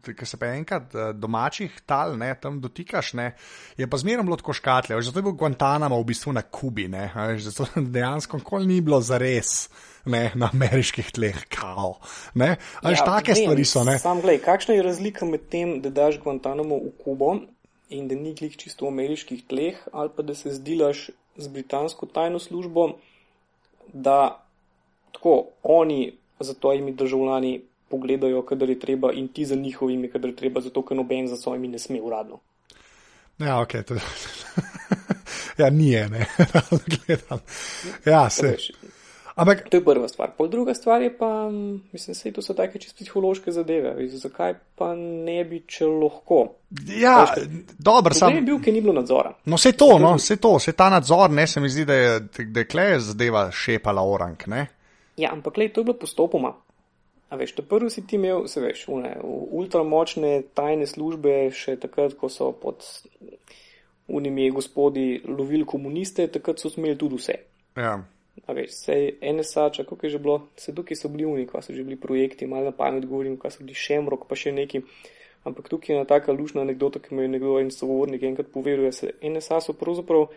[0.04, 3.32] ker se pa enkrat eh, domačih tal, ne, tam dotikaš, ne,
[3.76, 7.10] je pa zmerno bilo tako škatlje, zato je bil Guantanamo v bistvu na Kubi, ne,
[7.38, 9.68] zato dejansko nikoli ni bilo zares.
[10.06, 11.96] Ne, na ameriških tleh, kao.
[12.34, 13.84] Ne, a veš, ja, take vem, stvari so.
[13.84, 13.98] Ne.
[13.98, 17.32] Sam gledaj, kakšna je razlika med tem, da daš Guantanamo v Kubo
[17.90, 22.06] in da ni glih čisto v ameriških tleh, ali pa da se zdilaš z britansko
[22.06, 22.92] tajno službo,
[23.92, 24.42] da
[25.12, 30.36] tako oni za tvojimi državljani pogledajo, kadar je treba, in ti za njihovimi, kadar je
[30.36, 32.40] treba, zato ker noben za svojimi ne sme uradno.
[33.38, 33.72] Ja, ok.
[33.86, 33.94] To...
[35.62, 36.26] ja, ni ene,
[36.92, 37.38] gledam.
[38.04, 38.46] Ja, se.
[38.46, 38.70] Veš,
[39.36, 40.30] Ampak, To je prva stvar.
[40.32, 41.28] Pol druga stvar je pa,
[41.92, 44.08] mislim, da to so take čisto psihološke zadeve.
[44.08, 46.38] Zakaj pa ne bi, če lahko?
[46.88, 47.26] ja,
[47.78, 48.44] dobro, Problem je sam.
[48.44, 49.34] bil, ker ni bilo nadzora.
[49.44, 52.14] No, vse to, no, vse to, vse ta nadzor, ne, se mi zdi, da je,
[52.48, 54.66] da je klej zadeva šepala orang, ne.
[55.16, 56.54] Ja, ampak lej, to je bilo postopoma.
[57.28, 59.12] A veš, to prvo si ti imel, se veš, une,
[59.52, 62.84] ultramočne tajne službe, še takrat, ko so pod
[64.08, 67.34] unimi gospodi lovili komuniste, takrat so smeli tudi vse.
[67.76, 67.98] Ja.
[68.44, 71.72] Veš, sej NSA, čak, kako je že bilo, se tukaj so bili uni, ko so
[71.72, 74.82] že bili projekti, malo na pamet govorim, ko so bili Šemrok, pa še neki.
[75.46, 78.90] Ampak tukaj je ena taka lušna anekdota, ki mi je nekdo en sogovornik enkrat povedal,
[78.90, 80.28] da se NSA so pravzaprav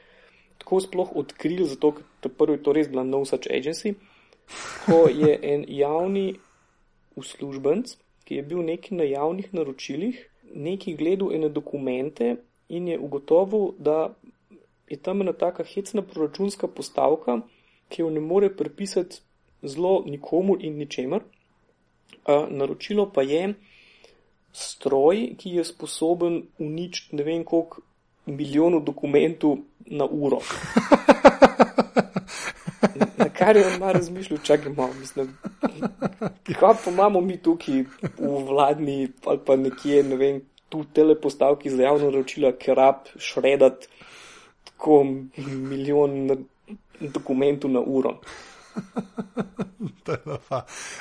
[0.62, 3.96] tako sploh odkrili, zato ker ta prvi to res bila no such agency,
[4.86, 6.40] ko je en javni
[7.20, 10.20] uslužbenc, ki je bil neki na javnih naročilih,
[10.54, 12.36] neki gledal ene dokumente
[12.70, 14.14] in je ugotovil, da
[14.90, 17.42] je tam ena taka hecna proračunska postavka,
[17.90, 19.22] ki jo ne more prepisati
[19.64, 21.22] zelo nikomur in ničemer.
[22.28, 23.54] Uh, naročilo pa je
[24.54, 27.82] stroj, ki je sposoben uničiti ne vem koliko
[28.26, 30.40] milijonov dokumentov na uro.
[33.18, 35.38] Na kar je on malo razmišljal, čakaj malo, mislim.
[36.60, 37.84] Kaj pa imamo mi tukaj
[38.18, 43.88] v vladni ali pa nekje, ne vem, tu telepostavki za javno naročila, kerab, šredat,
[44.64, 45.04] tako
[45.38, 46.46] milijon
[47.00, 48.20] dokumentov na uro.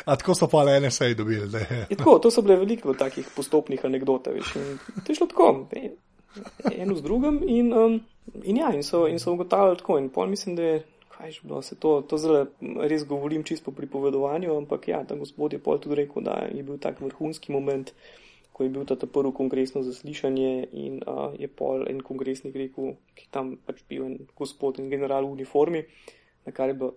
[0.05, 1.65] A tako so pa le ene sej dobili.
[1.97, 4.25] Tako, to so bile veliko takih postopnih anegdot.
[4.25, 4.33] To
[5.09, 5.67] je šlo tako,
[6.77, 8.01] eno z drugim in, um,
[8.45, 9.99] in ja, in so, in so ugotavljali tako.
[9.99, 10.85] In pol mislim, da je,
[11.17, 12.47] kaj že bilo, se to, to zelo
[12.81, 16.63] res govorim čisto po pripovedovanju, ampak ja, ta gospod je pol tudi rekel, da je
[16.63, 17.93] bil tak vrhunski moment,
[18.59, 23.29] ko je bil ta, prvo kongresno zaslišanje in uh, je pol en kongresnik rekel, ki
[23.31, 25.85] tam pač bil en gospod in general v uniformi,
[26.43, 26.97] na kar je bilo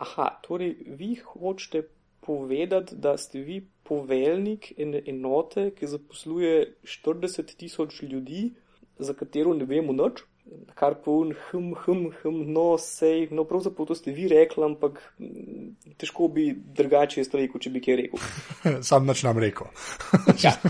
[0.00, 1.84] aha, torej vi hočete
[2.24, 8.54] povedati, da ste vi poveljnik ene enote, ki zaposluje 40 tisoč ljudi,
[8.98, 10.24] za katero ne vemo nič,
[10.74, 15.00] kar pa un hm, hm, hm, no, sej, no pravzaprav to ste vi rekli, ampak
[16.00, 18.18] težko bi drugače jaz rekel, če bi kaj rekel.
[18.88, 19.70] Sam nič nam rekel.
[20.42, 20.56] ja.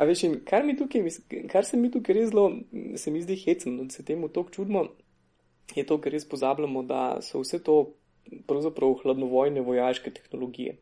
[0.00, 1.02] A veš, kar, tukaj,
[1.50, 2.46] kar se mi tukaj res zelo,
[2.96, 4.86] se mi zdi hecno, da se temu tako čudimo,
[5.76, 7.74] je to, ker res pozabljamo, da so vse to
[8.48, 10.78] pravzaprav hladnovojne vojaške tehnologije.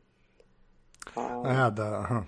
[1.17, 1.89] Um, ja, da.
[2.05, 2.23] Aha.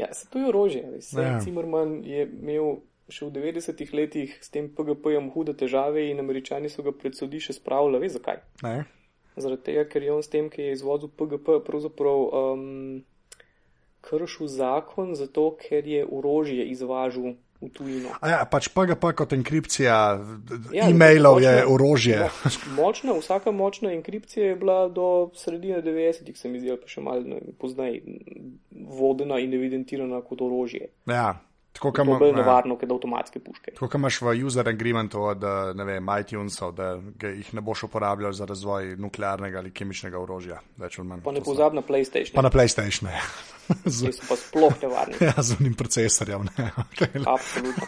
[0.00, 0.82] Ja, se to je orožje.
[1.12, 1.40] Ja.
[1.44, 2.80] Cimerman je imel
[3.10, 7.58] še v 90-ih letih s tem PGP-jem hude težave in američani so ga pred sodišče
[7.58, 8.00] spravili.
[8.02, 8.40] Veš zakaj?
[8.66, 8.76] Ne.
[9.36, 12.64] Zaradi tega, ker je on s tem, ki je izvozil PGP, pravzaprav um,
[14.06, 18.14] kršil zakon, zato ker je orožje izvažal v tujino.
[18.24, 19.96] Ja, pač PGP kot enkripcija
[20.72, 22.30] ja, e-mailov je orožje.
[22.78, 27.40] Močna, vsaka močna enkripcija je bila do sredine 90-ih, se mi zdi, pa še malo
[27.60, 28.00] poznaj,
[28.72, 30.88] vodena in evidentirana kot orožje.
[31.10, 31.36] Ja.
[31.72, 33.72] Tako je bolj nevarno, kot avtomatske puške.
[33.78, 35.44] Tako imaš v user agreementu od
[35.86, 36.90] vem, iTunesov, da
[37.28, 40.60] jih ne boš uporabljal za razvoj nuklearnega ali kemičnega orožja.
[41.24, 42.34] Pa ne pozab na PlayStation.
[42.34, 43.08] Pa na PlayStation.
[43.96, 45.16] Z, so pa sploh nevarni.
[45.28, 46.48] Ja, z unim procesorjem.
[46.90, 47.22] Okay.
[47.26, 47.86] Absolutno.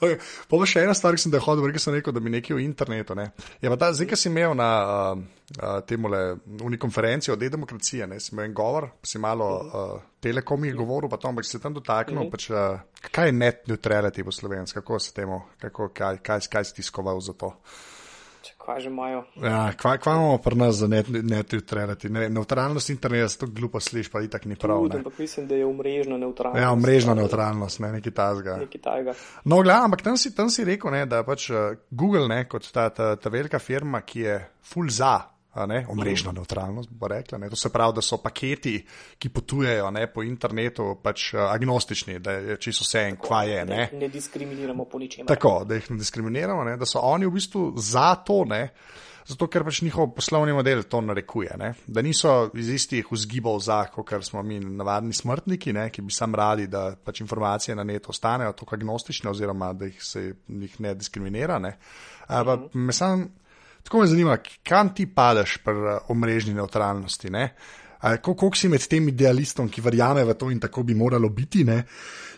[0.00, 0.18] okay.
[0.48, 2.64] Pa še ena stvar, ki sem te hodil, ker sem rekel, da mi nekaj v
[2.64, 3.16] internetu.
[3.18, 3.30] Ne.
[3.62, 5.22] Ja, ta, zdaj, ki si imel na uh,
[5.56, 6.20] uh, temule
[6.66, 11.20] unikonferenci o demokraciji, ne, si imel en govor, si malo uh, telekom je govoril, pa
[11.22, 12.20] to, ampak si se tam dotaknil.
[12.20, 12.30] Mm -hmm.
[12.30, 16.64] pač, uh, kaj je net neutrality v slovenski, kako se temu, kako, kaj, kaj, kaj
[16.64, 17.54] si tiskoval za to?
[18.58, 19.24] Kaj že imajo?
[19.42, 22.10] Ja, kaj, kaj imamo pri nas za neutrality?
[22.10, 24.82] Ne, neutralnost interneta se to glupo sliši, pa itak ni prav.
[24.82, 26.62] Tudi, ampak mislim, da je umrežna neutralnost.
[26.62, 28.56] Ja, umrežna neutralnost, ne neki tazga.
[28.56, 29.14] Neki tajga.
[29.44, 32.70] No, gled, ampak tam si, tam si rekel, ne, da pač uh, Google, ne, kot
[32.72, 35.35] ta, ta, ta velika firma, ki je full za
[35.66, 37.38] ne, omrežna neutralnost, bo rekla.
[37.38, 37.50] Ne.
[37.50, 38.76] To se pravi, da so paketi,
[39.18, 43.64] ki potujejo ne, po internetu, pač uh, agnostični, da je čisto vse en, kva je.
[43.64, 43.88] Ne.
[43.92, 45.28] ne diskriminiramo po ničemer.
[45.32, 48.44] Tako, da jih ne diskriminiramo, ne, da so oni v bistvu za to.
[48.44, 48.66] Ne,
[49.26, 51.72] Zato, ker pač njihov poslovni model to narekuje, ne?
[51.86, 55.88] da niso iz istih vzgibov za, kot smo mi, navadni smrtniki, ne?
[55.90, 59.98] ki bi sam radi, da pač informacije na netu ostanejo tako agnostične, oziroma da jih
[60.02, 61.58] se jih ne diskriminira.
[61.58, 61.74] Ne?
[62.28, 62.68] Uh -huh.
[62.74, 63.26] me sam
[63.86, 67.30] Tako me zanima, kam ti padeš pri uh, omrežni neutralnosti?
[68.02, 71.84] Kako si med tem idealistom, ki verjame v to in tako bi moralo biti, ne?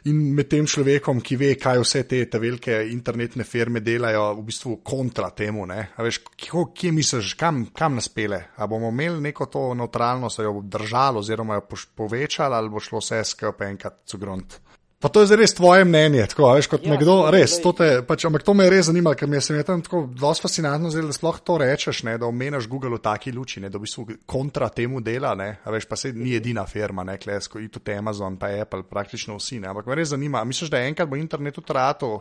[0.07, 4.45] in med tem človekom, ki ve, kaj vse te, te velike internetne firme delajo, v
[4.47, 5.67] bistvu kontra temu.
[5.99, 8.45] Veš, kje, kje misliš, kam, kam nas pele?
[8.57, 11.67] A bomo imeli neko to neutralnost, jo bo držalo, oziroma jo
[11.99, 14.61] povečalo, ali bo šlo vse skupaj enkrat cugrunt?
[14.99, 17.53] Pa to je res tvoje mnenje, tako veš, kot ja, nekdo, res.
[17.63, 19.83] To te, pač, ampak to me je res zanimalo, ker mi je se mi tam
[19.87, 23.63] tako zelo fascinantno zdelo, da sploh to rečeš, ne, da omenjaš Google v taki luči,
[23.63, 27.15] ne, da v bistvu kontra temu dela, ne, veš, pa se ni edina firma, ne,
[27.23, 30.83] klesko, in tudi Amazon, pa Apple, praktično vsi, ne, ampak me res zanima, misliš, da
[30.83, 32.19] enkrat bo internet utratil,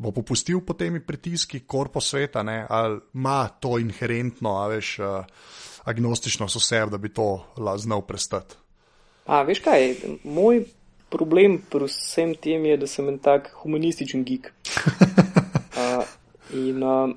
[0.00, 5.46] bo popustil po temi pritiski korpo sveta, ne, ali ima to inherentno, a veš, uh,
[5.86, 7.36] agnostično sosev, da bi to
[7.78, 8.58] znal prestati.
[9.30, 9.92] A veš kaj,
[10.26, 10.64] moj
[11.10, 14.52] problem pri vsem tem je, da sem en tak humanističen geek.
[15.80, 16.04] Uh,
[16.52, 17.12] in uh,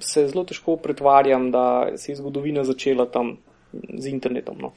[0.00, 3.34] se zelo težko pretvarjam, da se je zgodovina začela tam
[3.74, 4.56] z internetom.
[4.62, 4.70] No.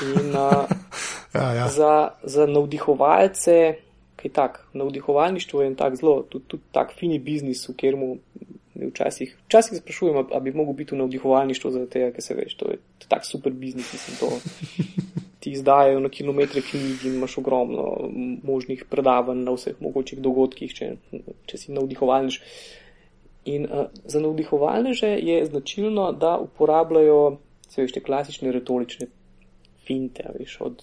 [0.00, 0.70] In uh,
[1.34, 1.66] ja, ja.
[1.68, 3.56] Za, za navdihovalce,
[4.16, 8.06] kaj tak, navdihovalništvo je en tak zelo, tudi, tudi tak fini biznis, v katerem
[8.88, 12.70] včasih, včasih sprašujem, ali bi mogel biti v navdihovalništvu, zaradi tega, ker se veš, to
[12.70, 14.30] je, to je tak super biznis, mislim, to
[15.42, 18.10] ti izdajajo na kilometre knjig in imaš ogromno
[18.46, 20.92] možnih predavanj na vseh mogočih dogodkih, če,
[21.50, 22.38] če si navdihovalniš.
[23.50, 27.18] In uh, za navdihovalneže je značilno, da uporabljajo
[27.66, 29.08] vse te klasične retorične
[29.86, 30.82] finte, veš, od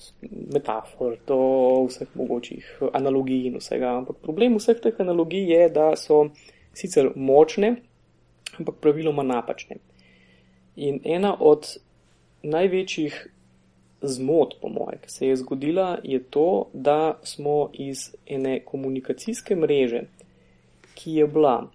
[0.54, 1.40] metafor do
[1.88, 3.96] vseh mogočih analogij in vsega.
[4.02, 6.26] Ampak problem vseh teh analogij je, da so
[6.76, 7.78] sicer močne,
[8.60, 9.80] ampak praviloma napačne.
[10.76, 11.78] In ena od
[12.44, 13.16] največjih
[14.02, 20.02] zmot, po moje, ki se je zgodila, je to, da smo iz ene komunikacijske mreže,
[20.94, 21.70] ki je bila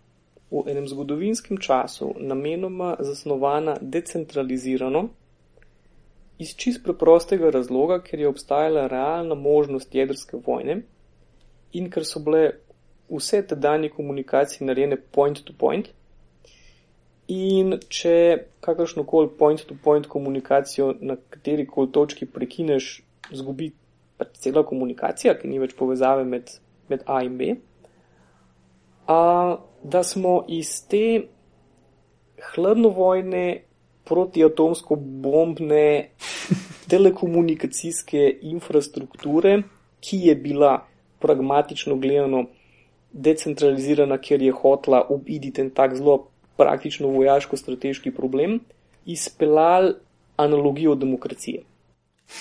[0.50, 5.08] v enem zgodovinskem času namenoma zasnovana decentralizirano,
[6.38, 10.80] iz čist preprostega razloga, ker je obstajala realna možnost jedrske vojne
[11.72, 12.50] in ker so bile
[13.10, 15.88] vse te danje komunikacije narejene point to point.
[17.32, 18.16] In če
[18.60, 23.70] kakršno koli point to point komunikacijo na kateri koli točki prekineš, zgubi
[24.18, 26.50] pa cela komunikacija, ki ni več povezave med,
[26.88, 27.54] med A in B.
[29.08, 31.24] A, da smo iz te
[32.52, 33.46] hladnovojne
[34.04, 36.10] protiatomsko bombne
[36.92, 39.62] telekomunikacijske infrastrukture,
[40.04, 40.76] ki je bila
[41.24, 42.44] pragmatično gledano
[43.12, 48.60] decentralizirana, ker je hotla obiditi en tak zelo praktično vojaško-strateški problem,
[49.06, 49.92] izpeljal
[50.36, 51.62] analogijo demokracije.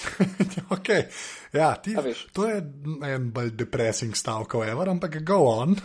[0.75, 0.89] ok,
[1.53, 1.95] ja, ti,
[2.33, 2.63] to je
[3.13, 5.75] en bolj depressing stavek, ever, ampak go on.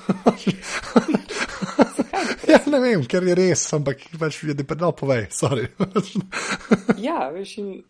[2.48, 5.66] ja, ne vem, ker je res, ampak pač je depressing, no, povej, sorry.
[7.08, 7.82] ja, veš, in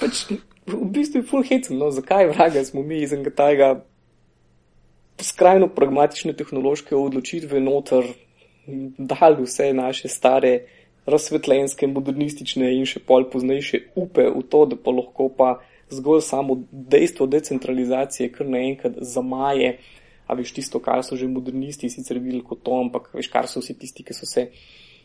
[0.00, 0.26] pač
[0.66, 3.70] v bistvu je full hate, no, zakaj vraga smo mi iz enega tajega
[5.22, 8.10] skrajno pragmatične tehnološke odločitve noter
[8.98, 10.60] dali vse naše stare
[11.06, 15.50] razsvetljenske, modernistične in še pol poznejše upe v to, da pa lahko pa
[15.90, 19.76] zgolj samo dejstvo decentralizacije kar naenkrat zamaje,
[20.26, 23.62] a veš tisto, kar so že modernisti sicer videli kot to, ampak veš, kar so
[23.62, 24.48] vsi tisti, ki so se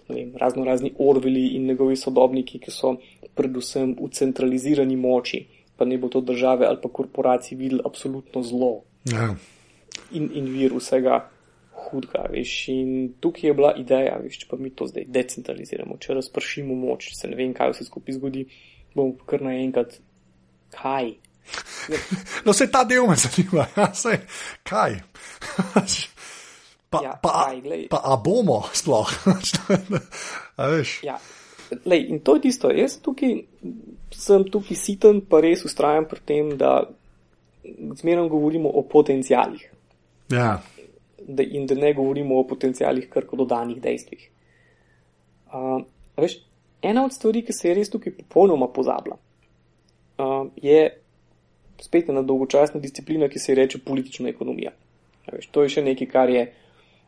[0.09, 2.95] vem, razno razni orveli in njegovi sodobniki, ki so
[3.37, 5.45] predvsem v centralizirani moči,
[5.77, 8.79] pa ne bo to države ali pa korporacij videli absolutno zlo.
[9.05, 9.35] Ja
[10.11, 11.25] in, in vir vsega
[11.91, 12.25] hudega.
[12.31, 12.53] Veš.
[12.73, 12.91] In
[13.23, 17.29] tukaj je bila ideja, veš, če pa mi to zdaj decentraliziramo, če razpršimo moč, se
[17.31, 18.45] ne vem, kaj se skupaj zgodi,
[18.95, 19.99] bomo kar naenkrat
[20.77, 21.13] kaj.
[22.45, 24.17] No, se ta del me zanima, ja, se,
[24.63, 24.99] kaj.
[26.91, 29.07] Pa, ja, pa, kaj, pa a bomo sploh?
[30.59, 30.97] a veš.
[31.07, 31.15] Ja.
[31.87, 33.45] Lej, in to je tisto, jaz tukaj,
[34.11, 36.81] sem tukaj siten, pa res ustrajam pri tem, da
[37.95, 39.63] zmerno govorimo o potencijalih.
[40.35, 40.59] Ja.
[41.27, 44.23] Da, in da ne govorimo o potencijalih, kar kot dodanih dejstvih.
[45.53, 45.83] Uh,
[46.17, 46.39] veš,
[46.81, 49.17] ena od stvari, ki se je res tukaj popolnoma pozabila,
[50.17, 50.79] uh, je
[51.81, 54.73] spet ena dolgočasna disciplina, ki se ji reče politična ekonomija.
[55.31, 56.47] Veš, to je še nekaj, kar je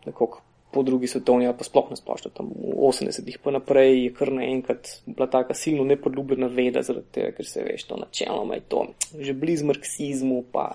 [0.05, 4.31] nekako po drugi svetovni, pa sploh ne splošno, tam v 80-ih pa naprej je kar
[4.33, 8.85] naenkrat bila taka silno nepoljubljena veda, zaradi tega, ker se veš, to načeloma je to
[9.21, 10.71] že blizu marksizmu, pa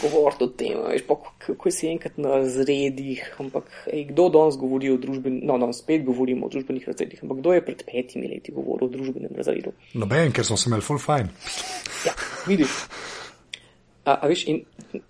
[0.00, 1.16] govoriti o tem, veš, pa
[1.46, 6.04] kako si enkrat na razredih, ampak ej, kdo danes govori o družbenih, no, danes spet
[6.06, 9.74] govorimo o družbenih razredih, ampak kdo je pred petimi leti govoril o družbenem razredu?
[9.98, 11.34] Noben, ker smo se imeli full fine.
[12.06, 12.14] Ja,
[12.46, 12.78] vidiš.
[14.04, 14.62] A, a veš, in,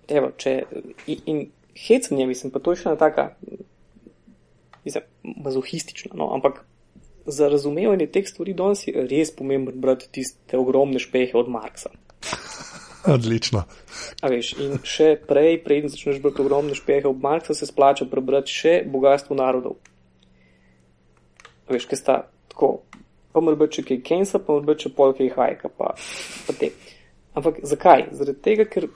[0.07, 0.59] evo, če,
[1.07, 1.41] in, in
[1.87, 3.31] hecanje, mislim, pa to je še ena taka,
[4.85, 5.09] mislim,
[5.47, 6.63] mazohistična, no, ampak
[7.25, 11.93] za razumevanje teh stvari danes je res pomembno brati tiste ogromne špehe od Marksa.
[13.07, 13.63] Odlično.
[14.21, 18.53] A veš, in še prej, preden začneš brati ogromne špehe od Marksa, se splača prebrati
[18.53, 19.75] še bogatstvo narodov.
[21.67, 22.15] A veš, kaj sta
[22.53, 22.77] tako,
[23.35, 25.93] pa mora biti še kaj Kensa, pa mora biti še pol kaj Hajka, pa,
[26.47, 26.71] pa te.
[27.33, 28.07] Ampak zakaj?
[28.15, 28.87] Zaradi tega, ker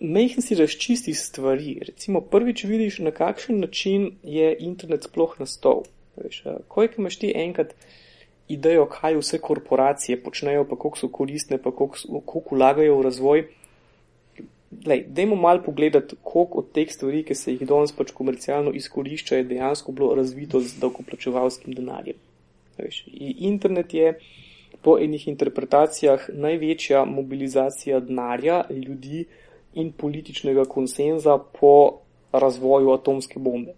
[0.00, 1.78] mehni si razčisti stvari.
[1.90, 5.84] Recimo, prvič vidiš, na kakšen način je internet sploh nastal.
[6.68, 7.74] Ko imaš ti enkrat
[8.48, 13.44] idejo, kaj vse korporacije počnejo, pa koliko so koristne, pa koliko vlagajo v razvoj.
[14.86, 19.36] Lej, dajmo malo pogledati, koliko od teh stvari, ki se jih danes pač komercialno izkorišča,
[19.36, 22.18] je dejansko bilo razvito z davkoplačevalskim denarjem.
[22.78, 23.04] Veš,
[23.38, 24.18] internet je
[24.82, 29.24] po enih interpretacijah največja mobilizacija denarja ljudi
[29.74, 31.98] in političnega konsenza po
[32.32, 33.74] razvoju atomske bombe.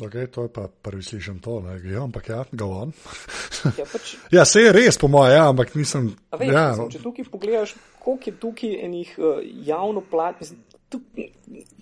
[0.00, 2.92] Okay, to je pa prvi slišim to, ne gre, ampak ja, ga on.
[3.80, 6.12] ja, pač, ja, se je res, po mojem, ja, ampak nisem.
[6.32, 6.66] Veš, ja.
[6.72, 10.54] mislim, če tukaj pogledaš, koliko je tukaj enih uh, javno platnih,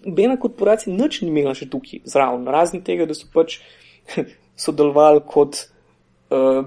[0.04, 3.60] nobena korporacija nič ni imela še tukaj zraven, razen tega, da so pač
[4.64, 5.62] sodelovali kot
[6.34, 6.64] uh,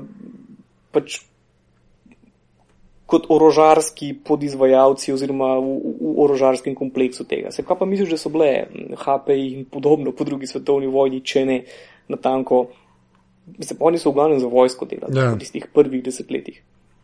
[0.95, 1.21] pač
[3.12, 7.51] kot orožarski podizvajalci oziroma v, v orožarskem kompleksu tega.
[7.51, 8.68] Se pa misliš, da so bile
[9.03, 11.57] HP in podobno po drugi svetovni vojni, če ne
[12.12, 12.68] na tanko.
[13.57, 15.32] Mislim, oni so v glavnem za vojsko delali yeah.
[15.32, 15.36] Ja.
[15.36, 16.62] v tistih prvih desetletjih.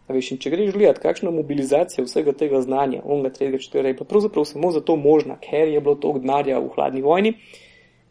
[0.08, 4.72] Veš, če greš gledati, kakšna mobilizacija vsega tega znanja, onega, tretjega, četrtega, pa pravzaprav samo
[4.72, 7.34] zato možna, ker je bilo toliko denarja v hladni vojni.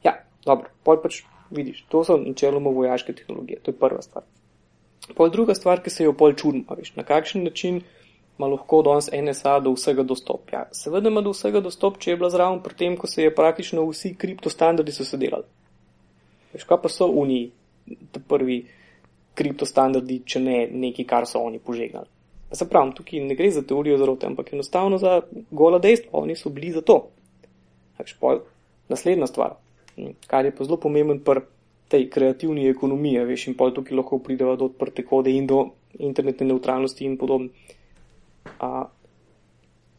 [0.05, 4.25] Ja, dobro, poj pač Vidiš, to so načeloma vojaške tehnologije, to je prva stvar.
[5.15, 7.83] Pol druga stvar, ki se jo pol čudimo, veš, na kakšen način
[8.39, 10.51] ima lahko danes NSA do vsega dostop.
[10.53, 13.35] Ja, seveda ima do vsega dostop, če je bila zraven pri tem, ko se je
[13.35, 15.47] praktično vsi kriptostandardi so se delali.
[16.53, 17.47] Veš, kaj pa so oni,
[18.13, 18.59] te prvi
[19.37, 22.11] kriptostandardi, če ne neki, kar so oni požegnali.
[22.51, 25.21] Pa se pravim, tukaj ne gre za teorijo zarote, ampak enostavno za
[25.51, 27.01] gola dejstva, oni so bili za to.
[27.99, 28.45] Veš, pol,
[28.93, 29.57] naslednja stvar,
[30.27, 31.43] kar je pa zelo pomemben pri
[31.89, 35.61] tej kreativni ekonomiji, veš, in pol tukaj lahko pridejo do odprte kode in do
[35.99, 37.49] internetne neutralnosti in podobno.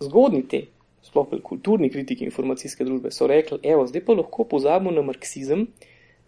[0.03, 0.65] Zgodni te,
[1.07, 5.67] sploh kulturni kritiki informacijske družbe, so rekli, evo, zdaj pa lahko pozabimo na marksizem,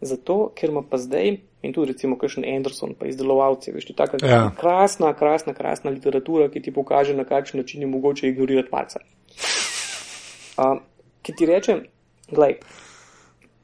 [0.01, 4.41] zato ker ima pa zdaj, in tudi recimo kakšen Anderson, pa izdelovalci, veš, taka ja.
[4.57, 9.03] krasna, krasna, krasna literatura, ki ti pokaže, na kakšen način je mogoče ignorirati Marca.
[10.59, 10.79] Uh,
[11.21, 11.81] ki ti reče,
[12.31, 12.61] gledaj,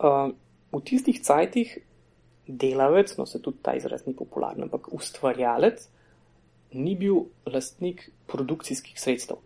[0.04, 0.36] uh,
[0.80, 1.78] v tistih cajtih
[2.48, 5.88] delavec, no se tudi ta izraz ni popularen, ampak ustvarjalec,
[6.76, 9.40] ni bil lastnik produkcijskih sredstev.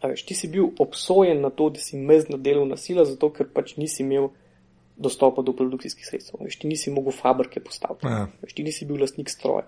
[0.00, 3.50] A veš, ti si bil obsojen na to, da si mezna delovna sila, zato ker
[3.52, 4.30] pač nisi imel
[4.96, 6.40] dostopa do produkcijskih sredstev.
[6.44, 8.08] Veš, ti nisi mogel fabrike postaviti.
[8.08, 8.30] Ja.
[8.40, 9.66] Veš, ti nisi bil lastnik stroja.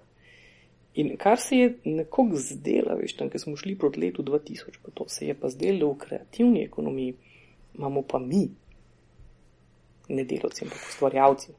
[0.95, 4.93] In kar se je nekoga zdelo, veš, tam, ker smo šli proti letu 2000, pa
[4.95, 7.14] to se je pa zdelo v kreativni ekonomiji,
[7.78, 8.51] imamo pa mi,
[10.13, 11.55] ne delovci, ampak ustvarjalci.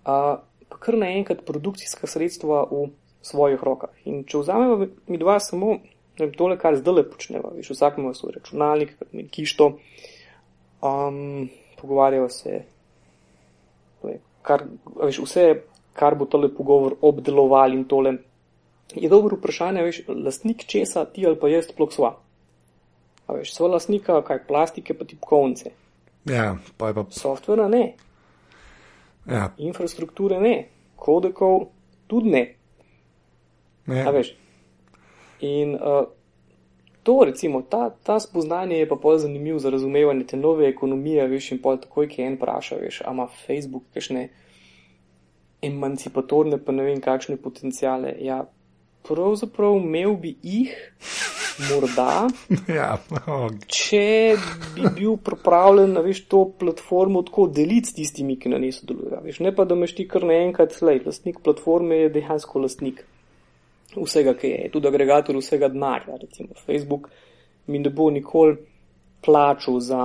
[0.00, 0.40] Uh,
[0.70, 2.88] pa kar naenkrat produkcijska sredstva v
[3.22, 3.92] svojih rokah.
[4.08, 5.76] In če vzamemo mi dva samo
[6.20, 8.94] vem, tole, kar zdaj le počnemo, veš, vsak ima svoj računalnik,
[9.32, 9.72] kišto,
[10.84, 11.48] um,
[11.80, 12.62] pogovarjajo se,
[14.46, 14.64] kar,
[15.00, 15.46] veš, vse,
[15.96, 18.16] kar bo tole pogovor obdeloval in tole.
[18.94, 22.14] Je dobro vprašanje, veš, lastnik česa ti ali pa jaz sploh sva.
[23.26, 25.70] A veš, sva lastnika, kaj plastike pa tipkovnice.
[26.24, 27.04] Ja, pa je pa.
[27.10, 27.94] Softvera ne.
[29.26, 29.50] Ja.
[29.58, 30.68] Infrastrukture ne.
[30.96, 31.68] Kodekov
[32.06, 32.44] tudi ne.
[33.86, 34.08] Ja.
[34.08, 34.34] A veš.
[35.40, 36.04] In uh,
[37.02, 41.52] to, recimo, ta, ta spoznanje je pa pol zanimiv za razumevanje te nove ekonomije, veš,
[41.56, 44.28] in pol takoj, ki en vpraša, veš, a ima Facebook kakšne
[45.64, 48.14] emancipatorne, pa ne vem, kakšne potencijale.
[48.20, 48.44] Ja,
[49.08, 50.76] pravzaprav imel bi jih,
[51.68, 52.28] morda,
[52.78, 52.94] ja,
[53.26, 53.46] oh.
[53.66, 54.36] če
[54.76, 59.22] bi bil pripravljen, veš, to platformo tako deliti s tistimi, ki na njej sodelujejo.
[59.26, 63.04] Veš, ne pa, da imaš ti kar naenkrat, lej, lastnik platforme je dejansko lastnik
[63.96, 67.10] vsega, ki je, tudi agregator vsega denarja, recimo Facebook,
[67.70, 68.56] mi ne bo nikoli
[69.20, 70.04] plačal za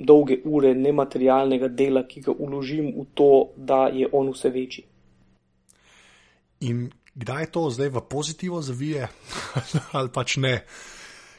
[0.00, 4.84] dolge ure nematerialnega dela, ki ga uložim v to, da je on vse večji.
[6.60, 9.08] In kdaj to zdaj v pozitivo zavije,
[9.96, 10.54] ali pač ne?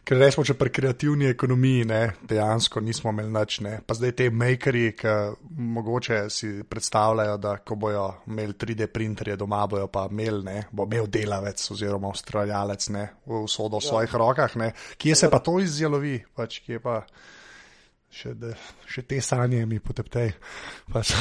[0.01, 3.74] ker rečemo, če pri kreativni ekonomiji ne, dejansko nismo imeli nič, ne.
[3.86, 5.11] pa zdaj te makeri, ki
[5.78, 10.88] mogoče si predstavljajo, da ko bojo imeli 3D printerje doma, bojo pa imeli, ne, bo
[10.89, 13.89] imel delavec oziroma ustvarjalec v sodo v ja.
[13.89, 14.72] svojih rokah, ne.
[14.97, 17.03] kje se pa to izjelovi, pač kje pa.
[18.12, 18.51] Še, de,
[18.91, 20.34] še te sanje mi poteptej.
[20.91, 21.14] Pač.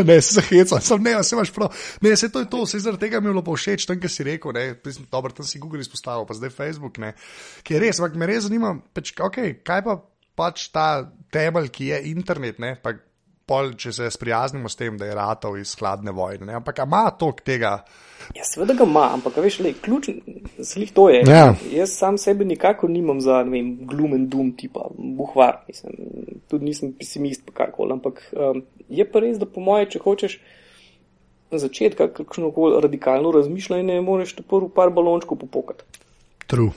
[0.00, 1.76] ne, se heca, sem ne, se imaš prav.
[2.04, 4.24] Ne, se to je to, se zaradi tega mi je bilo všeč, tam, kar si
[4.24, 4.64] rekel, ne,
[5.12, 7.12] dobro, tam si Google izpostavil, pa zdaj Facebook, ne,
[7.68, 9.98] ki je res, ampak me res zanima, peč, okay, kaj pa
[10.36, 10.88] pač ta
[11.32, 12.96] temelj, ki je internet, ne, pa
[13.46, 17.04] pol, če se sprijaznimo s tem, da je ratov iz hladne vojne, ne, ampak ima
[17.14, 17.76] tok tega.
[18.34, 20.08] Ja, seveda ga ima, ampak veš, le, ključ,
[20.66, 21.20] slih to je.
[21.30, 21.52] Ja.
[21.70, 25.94] Jaz sam sebe nikako nimam za, ne vem, glum and doom tipa, buhvar, mislim,
[26.50, 30.38] tudi nisem pesimist pa karkoli, ampak um, je pa res, da po moje, če hočeš
[31.54, 35.86] začeti kakšno koli radikalno razmišljanje, moraš te prvo par balončkov popokati.
[36.50, 36.74] True.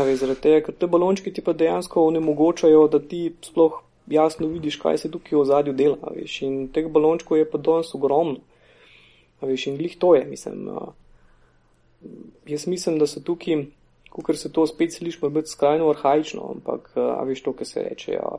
[0.00, 4.76] Veš, zaradi tega, ker te balončki ti pa dejansko onemogočajo, da ti sploh jasno vidiš,
[4.76, 6.14] kaj se tukaj v zadju dela.
[6.16, 8.40] Veš, in teh balončkov je pa danes ogromno.
[9.42, 10.68] Veš, in glih to je, mislim.
[10.68, 10.88] Uh,
[12.46, 13.64] jaz mislim, da so tukaj,
[14.10, 18.12] kot se to spet sliši, biti skrajno arhajično, ampak, a veš to, kar se reče,
[18.12, 18.30] ja,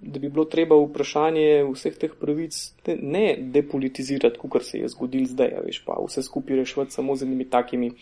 [0.00, 5.56] da bi bilo treba vprašanje vseh teh pravic ne depolitizirati, kot se je zgodil zdaj,
[5.64, 7.92] veš pa vse skupaj rešiti samo z enimi takimi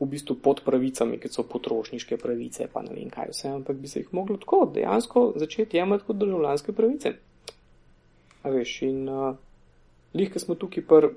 [0.00, 3.88] v bistvu pod pravicami, ki so potrošniške pravice, pa ne vem kaj vse, ampak bi
[3.88, 7.14] se jih moglo tako dejansko začeti jemati kot državljanske pravice.
[8.42, 9.36] A veš, in uh,
[10.14, 11.12] lihke smo tukaj pri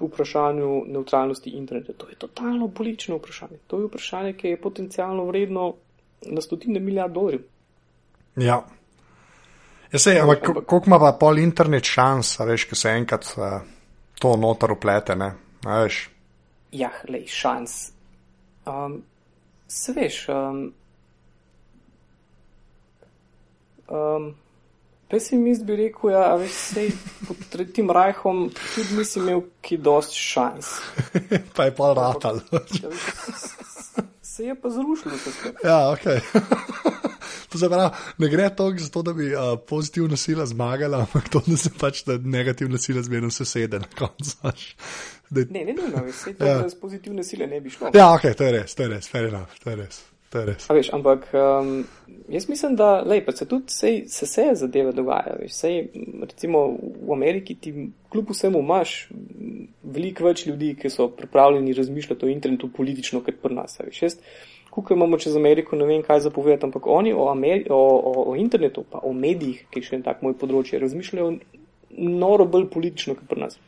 [0.00, 1.92] vprašanju neutralnosti interneta.
[1.92, 3.58] To je totalno politično vprašanje.
[3.66, 5.74] To je vprašanje, ki je potencialno vredno
[6.26, 7.42] na stotine milijard dolarjev.
[8.36, 8.64] Ja.
[9.92, 13.60] Ja, sej, ampak koliko ima pa pol internet šans, veš, ko se enkrat uh,
[14.18, 15.34] to notar uplete, ne?
[15.66, 16.08] Veš?
[16.72, 17.91] Ja, lej, šans.
[18.66, 19.02] Um,
[19.68, 20.72] se veš, um,
[23.92, 24.34] Um,
[25.10, 26.86] Pesimist bi rekel, ja, veš, sej
[27.26, 30.70] pod tretjim rajhom tudi nisi imel ki dosti šans.
[31.56, 32.40] pa je pa ratal.
[34.22, 35.60] se je pa zrušilo se spet.
[35.64, 36.06] Ja, ok.
[37.52, 41.28] to se pravi, ne gre toliko za to, da bi uh, pozitivna sila zmagala, ampak
[41.28, 44.56] to, da se pač ta negativna sila zmerno sesede na koncu.
[45.32, 46.62] Ne, ne, ne, ne, vse to, ja.
[46.62, 47.92] da z pozitivne sile ne bi šlo.
[47.94, 50.02] Ja, ok, to je res, to je res, fair enough, to je res.
[50.32, 51.84] Veš, ampak um,
[52.28, 55.36] jaz mislim, da lej, se tudi sej, se vse zadeve dogajajo.
[56.22, 56.62] Recimo
[57.08, 57.74] v Ameriki ti
[58.08, 59.08] kljub vsemu imaš
[59.82, 63.78] veliko več ljudi, ki so pripravljeni razmišljati o internetu politično, kot pri nas.
[64.72, 68.36] Kukaj imamo čez Ameriko, ne vem kaj zapovedati, ampak oni o, Ameri o, o, o
[68.36, 71.34] internetu, pa o medijih, ki je še en tak moj področje, razmišljajo
[71.98, 73.58] noro bolj politično, kot pri nas.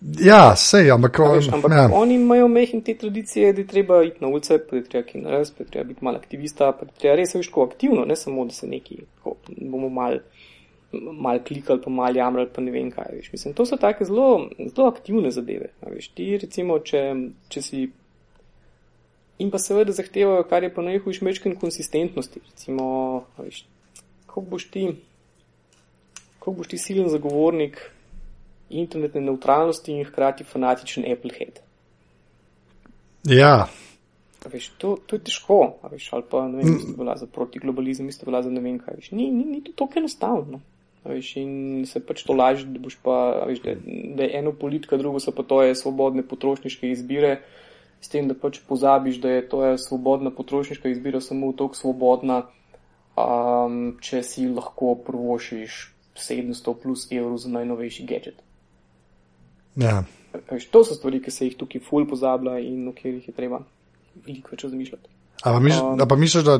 [0.00, 1.88] Ja, sej, ampak, veš, ampak ja.
[1.92, 5.20] oni imajo mehne te tradicije, da je treba iti na ulice, pa je treba kaj
[5.20, 8.16] narediti, pa je treba biti mal aktivista, pa je treba res veš, ko aktivno, ne
[8.16, 10.16] samo, da se neki, ko bomo mal,
[10.92, 13.12] mal klikali, pa mal jamrali, pa ne vem kaj.
[13.18, 13.28] Veš.
[13.32, 15.68] Mislim, to so take zelo, zelo aktivne zadeve.
[15.84, 17.04] Veš, ti recimo, če,
[17.52, 17.84] če si.
[19.40, 22.40] In pa seveda zahtevajo, kar je pa najhujš mečken konsistentnosti.
[22.48, 22.88] Recimo,
[23.36, 23.66] veš,
[24.24, 24.90] kako boš ti,
[26.38, 27.84] kako boš ti silen zagovornik
[28.70, 31.60] internetne neutralnosti in hkrati fanatičen Applehead.
[33.28, 33.68] Ja.
[34.48, 35.58] Veš, to, to je težko,
[35.90, 38.96] veš, ali pa ne vem, ste bila za protiglobalizem, ste bila za ne vem kaj.
[38.96, 40.62] Veš, ni, ni, ni to tako enostavno.
[41.04, 41.52] Veš, in
[41.88, 43.16] se pač to laži, da pa,
[43.48, 43.74] veš, da,
[44.16, 47.42] da je eno politika, drugo so pa to je svobodne potrošniške izbire,
[48.00, 52.42] s tem, da pač pozabiš, da je to je svobodna potrošniška izbira samo toliko svobodna,
[53.16, 55.80] um, če si lahko prvošiš
[56.16, 58.40] 700 plus evrov za najnovejši gadget.
[59.76, 60.02] Ja.
[60.70, 63.62] To so stvari, ki se jih tukaj ful pozablja in o katerih je treba
[64.26, 65.16] veliko več razmišljati.
[65.42, 66.58] Ampak um, pa misliš, da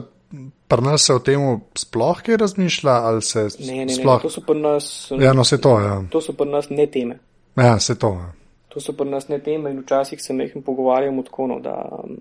[0.68, 1.42] pri nas se o tem
[1.78, 3.20] sploh kaj razmišlja?
[3.20, 4.18] Se ne, ne, sploh...
[4.18, 4.90] ne, to so pri nas.
[5.20, 5.96] Ja, no, se to, ja.
[6.10, 7.18] To so pri nas ne teme.
[7.58, 8.14] Ja, se to.
[8.20, 8.30] Ja.
[8.70, 12.16] To so pri nas ne teme in včasih se nekaj pogovarjamo tako, no, da um,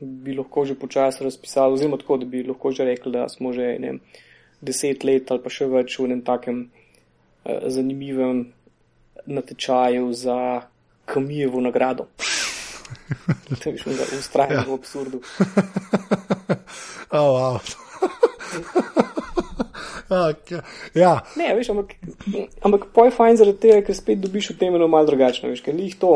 [0.00, 3.76] bi lahko že počasi razpisali, oziroma tako, da bi lahko že rekli, da smo že
[3.78, 3.98] ne,
[4.60, 8.46] deset let ali pa še več v enem takem uh, zanimivem
[9.26, 10.62] natečaju za
[11.04, 12.06] Kamijevo nagrado.
[13.62, 14.64] To je šlo za ustrajanje ja.
[14.68, 15.20] v absurdu.
[17.10, 17.58] oh, wow.
[20.30, 20.60] okay.
[20.94, 21.20] ja.
[21.36, 21.94] Ne, veš, ampak,
[22.62, 25.74] ampak poj fajn zaradi tega, ker spet dobiš v tem eno malo drugačno, veš, ker
[25.74, 26.12] njih to,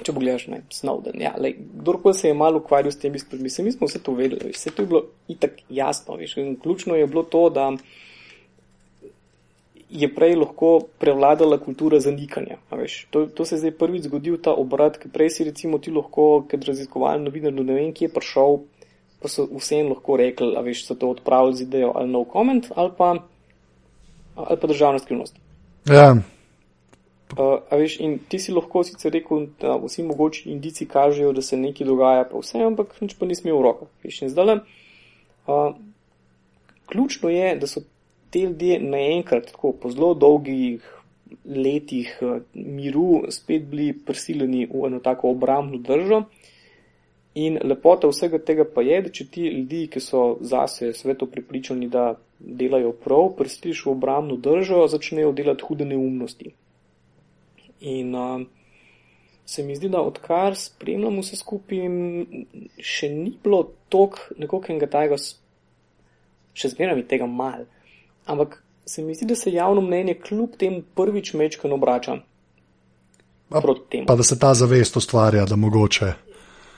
[0.00, 3.88] če pogledaš, ne, Snowden, ja, lej, kdorkoli se je malo ukvarjal s tem, mi smo
[3.88, 7.22] vse to vedeli, veš, vse to je bilo itak jasno, veš, in ključno je bilo
[7.22, 7.70] to, da
[9.90, 12.56] je prej lahko prevladala kultura zanikanja.
[13.10, 16.46] To, to se je zdaj prvič zgodil ta obrat, ki prej si recimo ti lahko,
[16.50, 18.60] kad raziskovalni novinar, no ne vem, kje je prišel,
[19.20, 22.70] pa so vsem lahko rekli, a veš, so to odpravili z idejo ali no comment
[22.74, 23.10] ali pa,
[24.34, 25.36] ali pa državna skrivnost.
[25.90, 26.14] Ja.
[27.30, 31.42] Uh, a veš, in ti si lahko sicer rekel, da vsi mogoči indici kažejo, da
[31.42, 33.90] se nekaj dogaja, pa vse, ampak nič pa nismo v rokah.
[34.04, 34.62] Veš, in zdaj,
[35.46, 35.74] uh,
[36.90, 37.82] ključno je, da so
[38.30, 40.86] te ljudje naenkrat, tako po zelo dolgih
[41.44, 46.22] letih eh, miru, spet bili prisiljeni v eno tako obrambno držo.
[47.34, 51.86] In lepota vsega tega pa je, da če ti ljudi, ki so zase sveto pripričani,
[51.88, 56.50] da delajo prav, prisiliš v obrambno držo, začnejo delati hude neumnosti.
[57.80, 58.42] In uh,
[59.46, 61.86] se mi zdi, da odkar spremljamo vse skupaj,
[62.82, 65.20] še ni bilo tok nekoga tajega,
[66.54, 67.68] še zmeraj mi tega mal.
[68.30, 72.16] Ampak se mi zdi, da se javno mnenje kljub tem prvič mečkano obrača
[73.48, 74.06] proti temu.
[74.06, 76.12] Pa da se ta zavest ustvarja, da mogoče.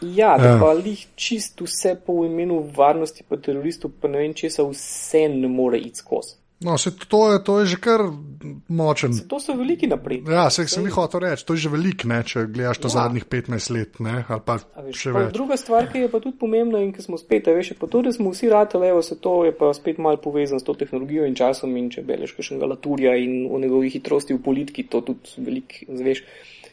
[0.00, 0.58] Ja, da ja.
[0.60, 5.48] pa jih čist vse po imenu varnosti, pa teroristov, pa ne vem česa, vse ne
[5.48, 6.41] more iti skozi.
[6.64, 8.00] No, se to je, to je že kar
[8.68, 9.14] močen.
[9.14, 10.30] Se to so veliki napredki.
[10.30, 12.94] Ja, se sem jih hotel reči, to je že velik, ne, če gledaš to ja.
[12.96, 15.24] zadnjih 15 let, ne, pa veš, pa.
[15.34, 18.32] Druga stvar, ki je pa tudi pomembna in ki smo spet, veš, pa tudi smo
[18.34, 21.76] vsi ratali, evo se to je pa spet mal povezan s to tehnologijo in časom
[21.76, 26.24] in če beleš kakšnega laturja in o njegovi hitrosti v politiki, to tudi velik, zveš.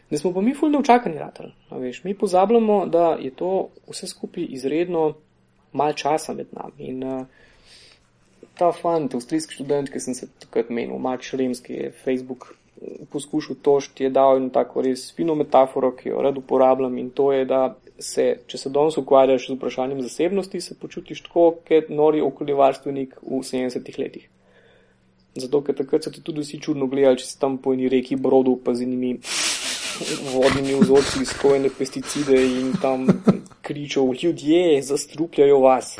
[0.09, 4.47] Da smo pa mi fulno učakani ratali, veš, mi pozabljamo, da je to vse skupaj
[4.57, 5.13] izredno
[5.73, 7.27] mal časa med nami in uh,
[8.59, 12.51] ta fant, avstrijski študent, ki sem se takrat menil, Mač Remski, je Facebook
[13.11, 17.31] poskušal tošti, je dal eno tako res fino metaforo, ki jo rad uporabljam in to
[17.33, 22.21] je, da se, če se danes ukvarjaš z vprašanjem zasebnosti, se počutiš tako, kot nori
[22.23, 24.29] okoljevarstvenik v 70-ih letih.
[25.39, 28.17] Zato, ker takrat so te tudi vsi čudno gledali, če si tam po eni reki
[28.19, 29.17] brodu, pa z njimi
[30.31, 33.05] vodnimi vzorci skojene pesticide in tam
[33.61, 35.97] kričal, ljudje zastrupljajo vas.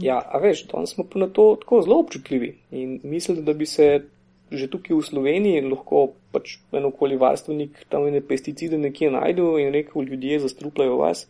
[0.00, 3.66] Ja, a veš, danes smo pa na to tako zelo občutljivi in mislim, da bi
[3.66, 4.02] se
[4.50, 10.02] že tukaj v Sloveniji lahko pač en okoljevarstvenik tam ene pesticide nekje najdu in rekel,
[10.02, 11.26] ljudje zastrupljajo vas.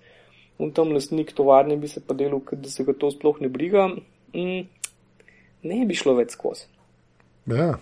[0.59, 3.89] In tam lastnik tovarne bi se pa delal, da se ga to sploh ne briga.
[4.35, 4.67] Mm,
[5.63, 6.69] ne bi šlo več skozi.
[7.51, 7.75] Ja.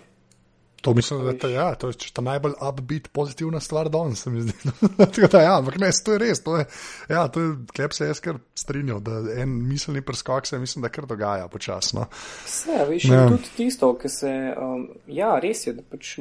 [0.83, 4.27] To mislim, da je ta, ja, to je ta najbolj upbeat pozitivna stvar danes,
[5.33, 6.43] da, ja, ampak ne, to je res.
[6.43, 6.65] To je,
[7.09, 10.91] ja, to je, klep se jaz kar strinjal, da en miselni preskok se mislim, da
[10.91, 12.09] kar dogaja počasno.
[12.45, 13.29] Vse, veš, ja.
[13.31, 16.17] tudi tisto, ki se, um, ja, res je, da pač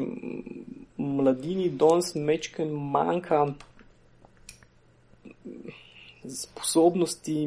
[0.97, 3.47] mladini danes mečken manjka
[6.29, 7.37] sposobnosti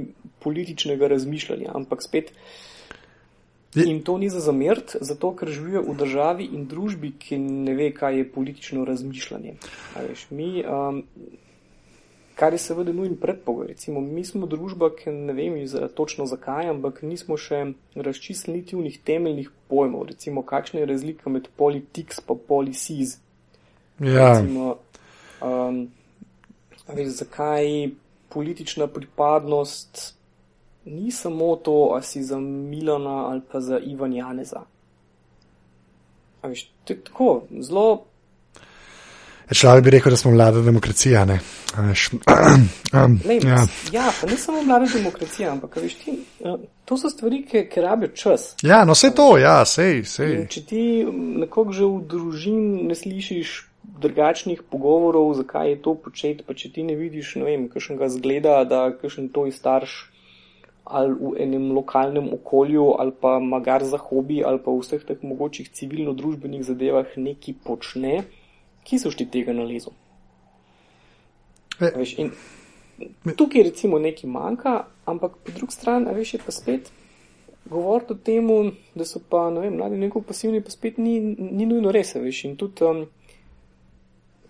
[0.43, 2.35] političnega razmišljanja, ampak spet.
[3.75, 7.91] In to ni za zamert, zato ker živijo v državi in družbi, ki ne ve,
[7.95, 9.57] kaj je politično razmišljanje.
[9.97, 11.03] Veš, mi, um,
[12.39, 13.67] kar je seveda nujen predpogoj.
[13.73, 17.65] Recimo, mi smo družba, ki ne vem za, točno zakaj, ampak nismo še
[17.95, 20.07] razčistili niti temeljnih pojmov.
[20.15, 23.19] Recimo, kakšna je razlika med politics pa policies.
[23.99, 24.39] Ja.
[24.39, 24.77] Recimo,
[25.43, 25.87] um,
[26.95, 27.91] veš, zakaj
[28.31, 30.15] politična pripadnost
[30.85, 34.61] ni samo to, a si za Milana ali pa za Ivan Janeza.
[36.43, 38.05] Veš, to je tako, zelo.
[39.53, 41.25] Človek bi rekel, da smo mlada demokracija.
[41.25, 41.39] Ne?
[41.77, 43.67] um, Lej, ja.
[43.93, 46.19] ja, pa ne samo mlada demokracija, ampak veš, ti,
[46.85, 48.55] to so stvari, ki, ki rabijo čas.
[48.63, 50.47] Ja, no vse to, ja, sej, sej.
[50.49, 50.83] Če ti
[51.45, 53.55] nekoga že v družini ne slišiš
[54.01, 58.57] drugačnih pogovorov, zakaj je to početi, pa če ti ne vidiš, ne vem, kakšnega zgleda,
[58.69, 60.14] da kakšen to je starš
[60.85, 65.23] ali v enem lokalnem okolju, ali pa magar za hobi, ali pa v vseh teh
[65.23, 68.25] mogočih civilno-družbenih zadevah neki počne,
[68.85, 69.95] ki so šti tega nalezu.
[71.81, 71.89] E.
[71.97, 72.17] Veš,
[73.37, 76.93] tukaj recimo nekaj manjka, ampak po drugi strani, veš, je pa spet
[77.65, 78.49] govoriti o tem,
[78.95, 82.45] da so pa, ne vem, mladi neko pasivni, pa spet ni, ni nujno res, veš,
[82.45, 83.07] in tudi, um,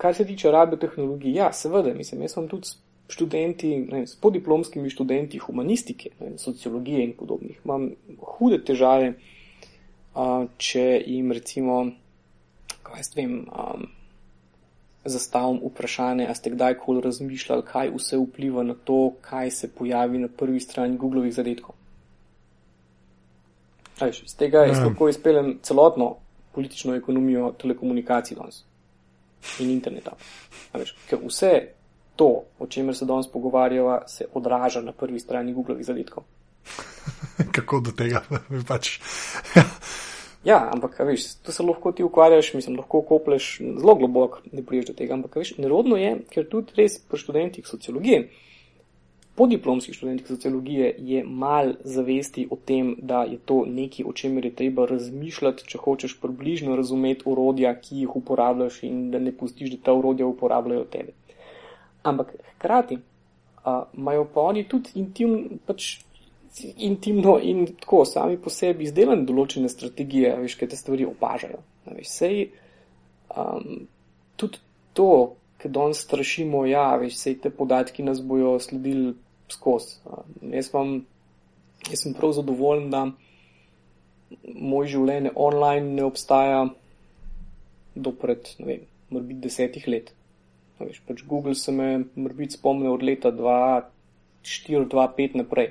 [0.03, 2.75] kar se tiče rabe tehnologij, ja, seveda, mislim, jaz sem tudi
[3.09, 9.15] študenti, ne, s podiplomskimi študenti humanistike, ne, sociologije in podobnih, imam hude težave,
[10.15, 11.83] a, če jim recimo,
[12.83, 13.75] kaj jaz vem, a,
[15.05, 20.29] zastavim vprašanje, a ste kdajkoli razmišljali, kaj vse vpliva na to, kaj se pojavi na
[20.29, 21.75] prvi strani Googlovih zadetkov.
[24.01, 24.87] Ajš, z tega jaz ja.
[24.89, 26.17] lahko izpeljem celotno
[26.55, 28.65] politično ekonomijo telekomunikacij danes
[29.61, 30.17] in interneta.
[30.73, 31.53] Ajš, ker vse
[32.17, 36.25] to, o čemer se danes pogovarjava, se odraža na prvi strani Googlovih zadetkov.
[37.57, 38.23] Kako do tega
[38.69, 38.99] pač?
[40.51, 44.93] ja, ampak, veš, to se lahko ti ukvarjaš, mislim, lahko kopleš zelo globoko, ne priješ
[44.93, 45.15] do tega.
[45.15, 48.29] Ampak, veš, nerodno je, ker tudi res pri študentih sociologije,
[49.35, 54.45] po diplomskih študentih sociologije je mal zavesti o tem, da je to nekaj, o čemer
[54.45, 59.71] je treba razmišljati, če hočeš približno razumeti urodja, ki jih uporabljaš in da ne pustiš,
[59.71, 61.17] da ta urodja uporabljajo tebe.
[62.05, 62.99] Ampak hkrati
[63.97, 65.99] imajo pa oni tudi intim, pač,
[66.77, 71.63] intimno in tako sami po sebi izdelane določene strategije, veš, kaj te stvari opažajo.
[71.89, 72.45] Veš, sej,
[73.33, 73.87] um,
[74.37, 74.61] tudi
[74.93, 75.11] to,
[75.59, 79.15] ker danes strašimo, ja, veš, sej te podatki nas bojo sledili
[79.53, 79.97] skozi.
[80.53, 80.71] Jaz,
[81.89, 83.07] jaz sem prav zadovoljen, da
[84.45, 86.67] moj življenje online ne obstaja
[87.95, 90.13] do pred, ne vem, morda desetih let.
[90.85, 95.69] Veš, pač Google se me morda spomne od leta 2004-2005 naprej,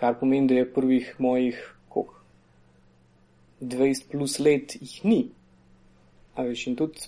[0.00, 2.14] kar pomeni, da je prvih mojih koliko,
[3.60, 5.28] 20 plus let jih ni.
[6.40, 6.98] Veš, in tudi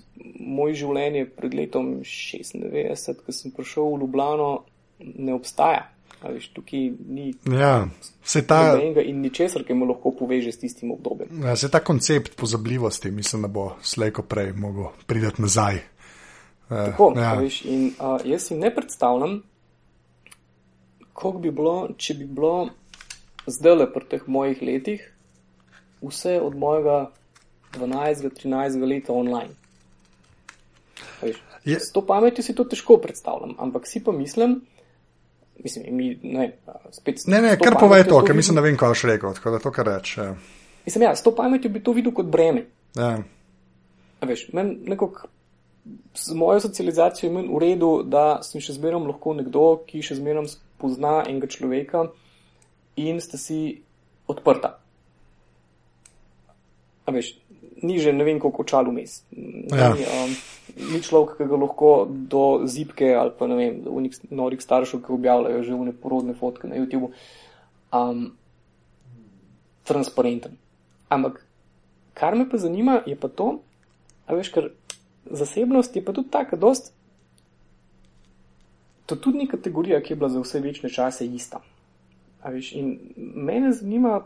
[0.40, 4.50] moje življenje pred letom 96, ko sem prišel v Ljubljano,
[4.98, 5.92] ne obstaja.
[6.22, 7.88] Veš, tukaj ni ja,
[8.46, 8.58] ta...
[8.62, 11.28] nobenega in ničesar, ki me lahko poveže s tistim obdobjem.
[11.42, 15.80] Ja, se ta koncept pozabljivosti, mislim, da bo slejko prej mogel priti nazaj.
[16.72, 17.34] Eh, Tako, ja.
[17.34, 19.42] viš, in uh, jaz si ne predstavljam,
[21.12, 22.68] kako bi bilo, če bi bilo
[23.46, 25.02] zdaj le pri teh mojih letih
[26.02, 27.10] vse od mojega
[27.76, 29.52] 12-13 leta online.
[31.64, 31.78] Je...
[31.78, 34.60] S to pametjo si to težko predstavljam, ampak si pa mislim,
[35.62, 36.48] mislim, mi, ne,
[36.90, 37.20] spet.
[37.26, 39.70] Ne, ne, kar povej to, ker mislim, da vem, kaj boš rekel, tako da to,
[39.70, 40.16] kar reč.
[40.18, 40.32] Ja.
[40.86, 42.64] Mislim, ja, s to pametjo bi to videl kot breme.
[42.96, 43.18] Ja.
[44.24, 45.28] Veš, meni nekako
[46.14, 50.18] z mojo socializacijo je meni v redu, da sem še zmeraj lahko nekdo, ki še
[50.20, 52.06] zmeraj spozna enega človeka
[52.96, 53.82] in sta si
[54.30, 54.76] odprta.
[57.02, 57.34] A veš,
[57.82, 59.22] ni že ne vem, koliko čal vmes.
[59.74, 59.90] Ja.
[59.96, 60.36] Ni, um,
[60.94, 65.02] ni človek, ki ga lahko do zipke ali pa ne vem, do unih norih staršev,
[65.02, 67.10] ki objavljajo že vne porodne fotke na YouTube.
[67.90, 68.38] Um,
[69.82, 70.56] transparenten.
[71.10, 71.42] Ampak
[72.14, 73.58] kar me pa zanima, je pa to,
[74.26, 74.70] a veš, ker
[75.26, 76.92] zasebnost je pa tudi taka, dost.
[79.06, 81.60] To tudi ni kategorija, ki je bila za vse večne čase ista.
[82.42, 84.20] A veš, in mene zanima,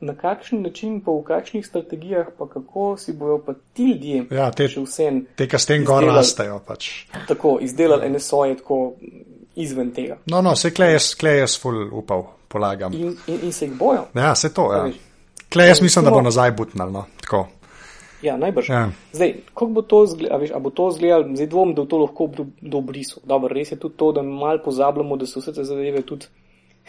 [0.00, 4.50] na kakšen način, pa v kakšnih strategijah, pa kako si bojo pa ti ljudje, Ja,
[4.50, 6.60] te- še vsem, Te, ki s tem gor rastejo.
[6.60, 7.06] Pač.
[7.28, 8.94] tako izdelali ene svoje, tako
[9.56, 10.18] izven tega.
[10.26, 12.92] No, no, vse klej jaz, klej jaz ful upal, polagam.
[12.92, 14.06] In, in, in se jih bojo.
[14.14, 14.84] Ja, se to, ja.
[15.48, 17.46] Klej jaz mislim, da bo nazaj butnal, no, tako.
[18.24, 18.68] Ja, najbrž.
[18.68, 18.90] Ja.
[19.12, 21.98] Zdaj, kako bo to izgledalo, veš, a bo to izgledalo, zdaj dvom, da bo to
[21.98, 22.82] lahko do, do.
[23.24, 26.26] Dobro, res je tudi to, da malo pozabljamo, da so vse te zadeve tudi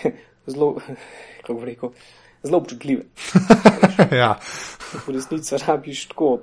[0.52, 0.76] zelo,
[1.46, 1.92] kako bi rekel,
[2.44, 3.04] zelo občutljive.
[4.22, 4.36] ja.
[5.08, 6.38] V resnici rabiš tako.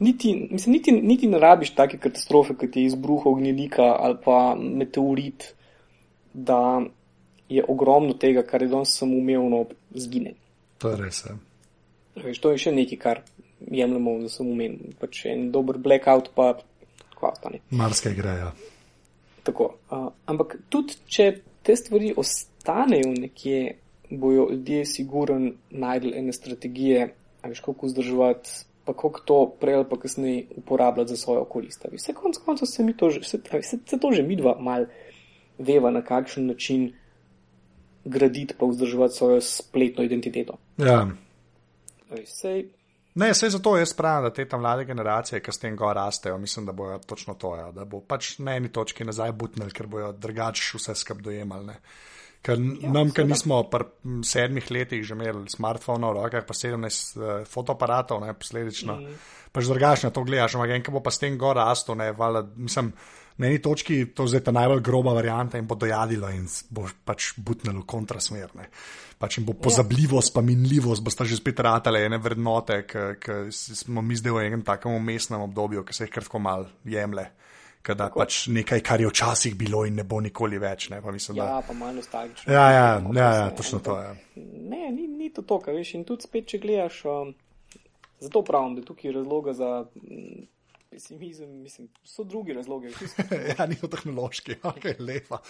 [0.00, 5.54] Niti, mislim, niti, niti ne rabiš take katastrofe, kot je izbruh ognjenika ali pa meteorit,
[6.32, 6.80] da
[7.48, 10.32] je ogromno tega, kar je danes samoumevno, zgine.
[10.78, 11.24] To je res.
[11.28, 11.36] Ja.
[12.24, 13.20] Veš, to je še nekaj, kar
[13.66, 14.94] jemljemo za samoumevno.
[15.00, 16.54] Pač en dober blackout pa
[17.14, 17.60] kva ostane.
[17.70, 18.50] Marske gre, ja.
[19.42, 19.74] Tako.
[19.90, 21.30] Uh, ampak tudi, če
[21.62, 23.76] te stvari ostanejo nekje,
[24.10, 27.08] bojo ljudje sigurno najdel ene strategije,
[27.42, 28.50] a veš, kako vzdrževati,
[28.84, 31.84] pa kako to prej ali pa kasneje uporabljati za svojo korist.
[31.92, 34.86] Vse konc koncev se mi to že, se, se, se to že mi dva mal
[35.58, 36.92] veva, na kakšen način
[38.04, 40.56] graditi pa vzdrževati svojo spletno identiteto.
[40.78, 41.08] ja.
[42.26, 42.64] Sej,
[43.14, 46.38] Ne, vse zato jaz pravim, da te tam mlade generacije, ki s tem gor rastejo,
[46.38, 49.90] mislim, da bojo točno to, ja, da bo pač na eni točki nazaj butnili, ker
[49.90, 51.66] bojo drugače vse skup dojemali.
[51.72, 51.80] Ne.
[52.40, 53.84] Ker ja, nam, ki nismo pri
[54.24, 59.18] sedmih letih že imeli smartphone v rokah, pa 17 uh, fotoaparatov, ne, posledično, mm.
[59.52, 62.12] pač drugače na to gledaš, ampak en, ki bo pa s tem gor rastel, ne,
[62.16, 62.94] vala, mislim,
[63.40, 66.64] na eni točki to je zdaj ta najbolj groba varianta in bo dojadilo in s-
[66.70, 68.56] bo pač butnilo v kontrasmer.
[68.56, 68.70] Ne.
[69.20, 74.16] Pač jim bo pozabljivost, pa minljivost, bosta že spet ratale ene vrednote, ki smo mi
[74.16, 77.26] zdaj v enem takem umestnem obdobju, ki se jih kratko mal jemlje.
[77.84, 80.88] Kada pač nekaj, kar je včasih bilo in ne bo nikoli več.
[80.92, 81.46] Ne, pa mislim, da...
[81.48, 82.52] ja, pa malo nostalgično.
[82.52, 84.10] ja, ja, Ampak ja, ja, točno to je.
[84.72, 85.94] Ne, ni, ni to to, kar veš.
[85.96, 87.32] In tudi spet, če gledaš, um,
[88.20, 90.44] zato pravim, da tukaj je razloga za mm,
[90.90, 92.92] pesimizem, mislim, so drugi razlogi.
[93.58, 95.38] Ja, ni to tehnološki, ok, lepa.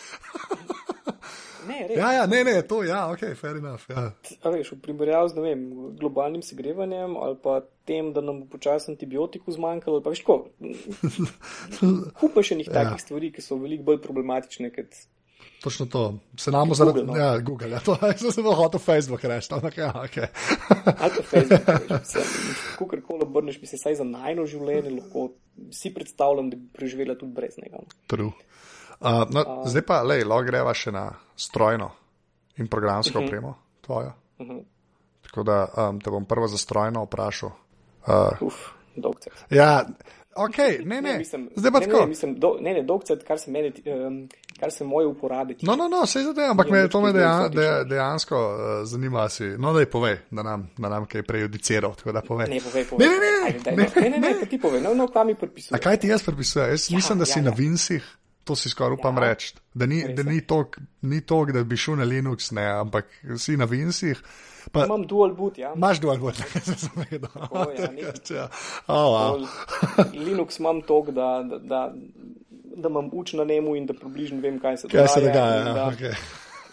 [1.69, 1.99] Ne, res.
[1.99, 3.83] Ja, ja, ne, ne, to, ja, ok, fair enough.
[3.93, 4.07] Ja.
[4.43, 5.65] A veš, v primerjavi z vem,
[6.01, 10.49] globalnim segrevanjem ali pa tem, da nam bo počasi antibiotikov zmanjkalo, ali pa veš, tako.
[12.17, 12.85] Kupa še nekih Ja.
[12.85, 14.97] takih stvari, ki so veliko bolj problematične, kot
[15.63, 16.15] Točno to.
[16.37, 17.01] Se nam zaradi.
[17.01, 17.25] Google, no.
[17.25, 20.17] Ja, Google, ja, to sem se hotel Facebook reči, ampak ja, ok.
[20.99, 21.91] ali pa Facebook.
[22.01, 22.25] mislim,
[22.79, 25.29] Kakorkoli obrneš, bi se saj za najno življenje lahko
[25.73, 27.77] si predstavljam, da bi preživela tudi brez njega.
[27.77, 27.89] no.
[28.07, 28.33] True.
[29.01, 31.91] Uh, no, uh, zdaj pa, lej, lahko greva še na strojno
[32.57, 33.29] in programsko uh -huh.
[33.29, 34.13] opremo tvojo.
[34.39, 34.65] Uh -huh.
[35.23, 37.51] Tako da um, te bom prvo za strojno vprašal.
[38.07, 38.55] Uh, Uf,
[39.21, 39.45] cajt.
[39.51, 39.85] ja,
[40.35, 41.19] ok, ne, ne.
[41.19, 42.01] mislim, zdaj pa ne, tako.
[42.01, 44.29] ne, mislim, do, ne, ne, dolg cajt, kar se mene, ti- um,
[44.61, 45.67] kar se moje uporabe tiče.
[45.67, 49.29] No, no, no, sej zdaj, ampak Je me, to me dejan, de, dejansko uh, zanima.
[49.29, 49.45] Si.
[49.45, 51.95] No, da je povej, da nam, da nam kaj prejudiciral.
[52.05, 52.99] Ne, povej, povej.
[52.99, 55.33] Ne, ne, ne, Ajde, ne, ne, ne, ne, pa ti povej, no, no, kam mi
[55.33, 55.81] A predpisuje.
[55.81, 56.71] kaj ti jaz predpisujem?
[56.71, 57.51] Jaz ja, mislim, da si ja, ja, ja.
[57.51, 58.05] na Vinsih,
[58.45, 59.23] to si skoraj upam Ja.
[59.23, 59.29] ja.
[59.29, 59.55] reči.
[59.75, 63.07] Da ni, da ni tok, da bi šel na Linux, ne, ampak
[63.39, 64.23] si na Vinsih.
[64.69, 65.73] Pa, Imam dual boot, ja.
[65.77, 67.31] Imaš dual boot, sem se zavedal.
[67.33, 68.37] Tako, ja, nekaj.
[68.37, 68.49] Ja.
[68.87, 69.47] Oh, wow.
[70.15, 71.81] Linux imam tok, da, da, da,
[72.77, 75.35] da imam uč na njemu in da približno vem, kaj se Kaj se dogaja.
[75.35, 75.57] dogaja?
[75.59, 76.15] Ja, da- okay.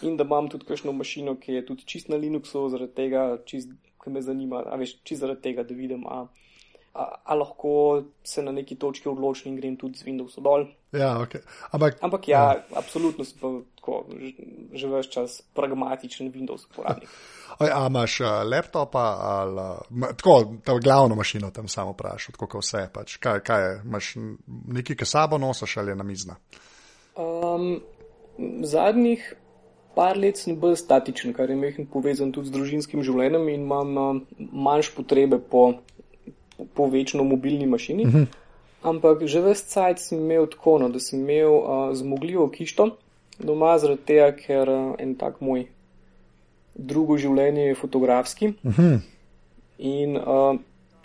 [0.00, 3.72] In da imam tudi kakšno mašino, ki je tudi čist na Linuxu, zaradi tega, čist,
[3.98, 6.26] ki me zanima, a veš, čist zaradi tega, da vidim, a,
[6.98, 10.66] a, a lahko se na neki točki odločim in grem tudi z Windowsa dol.
[10.92, 11.40] ja, okay.
[11.70, 12.64] Ampak, Ampak ja, ja.
[12.74, 14.32] absolutno sem pa tako, že,
[14.72, 17.08] že več čas pragmatičen Windows uporabnik.
[17.62, 22.34] oj, a imaš uh, laptopa ali uh, ma, tako, ta glavno mašino tam samo vprašal,
[22.34, 22.88] tako kot vse.
[22.92, 23.18] Pač.
[23.22, 24.14] Kaj, kaj je, imaš
[24.78, 26.40] nekaj, ki sabo nosiš ali je na mizna?
[27.18, 27.78] Um,
[28.62, 29.34] zadnjih
[29.98, 33.96] par let sem bolj statičen, kar je mehen povezan tudi z družinskim življenjem in imam
[33.98, 35.72] um, manjš potrebe po,
[36.74, 38.04] po večno mobilni mašini.
[38.06, 38.26] Uh -huh.
[38.82, 42.96] Ampak že ves cajt sem imel tako, no, da sem imel uh, zmogljivo kišto
[43.38, 45.66] doma, zaradi tega, ker uh, en tak moj
[46.74, 48.46] drugo življenje je fotografski.
[48.62, 48.98] Uh -huh.
[49.78, 50.58] In uh,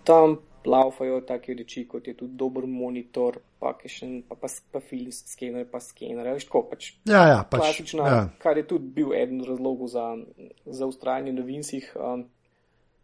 [0.03, 5.11] tam laufajo take reči, kot je tudi dober monitor, pa, kakšen- pa, pa, pa film
[5.11, 6.33] skener, pa skener.
[6.33, 7.59] Veš, tako pač Ja, ja, pač.
[7.59, 8.29] klasična, ja.
[8.39, 10.17] kar je tudi bil eden od razlogov za,
[10.65, 11.95] za ustrajanje na Vinsih.
[11.95, 12.25] Um,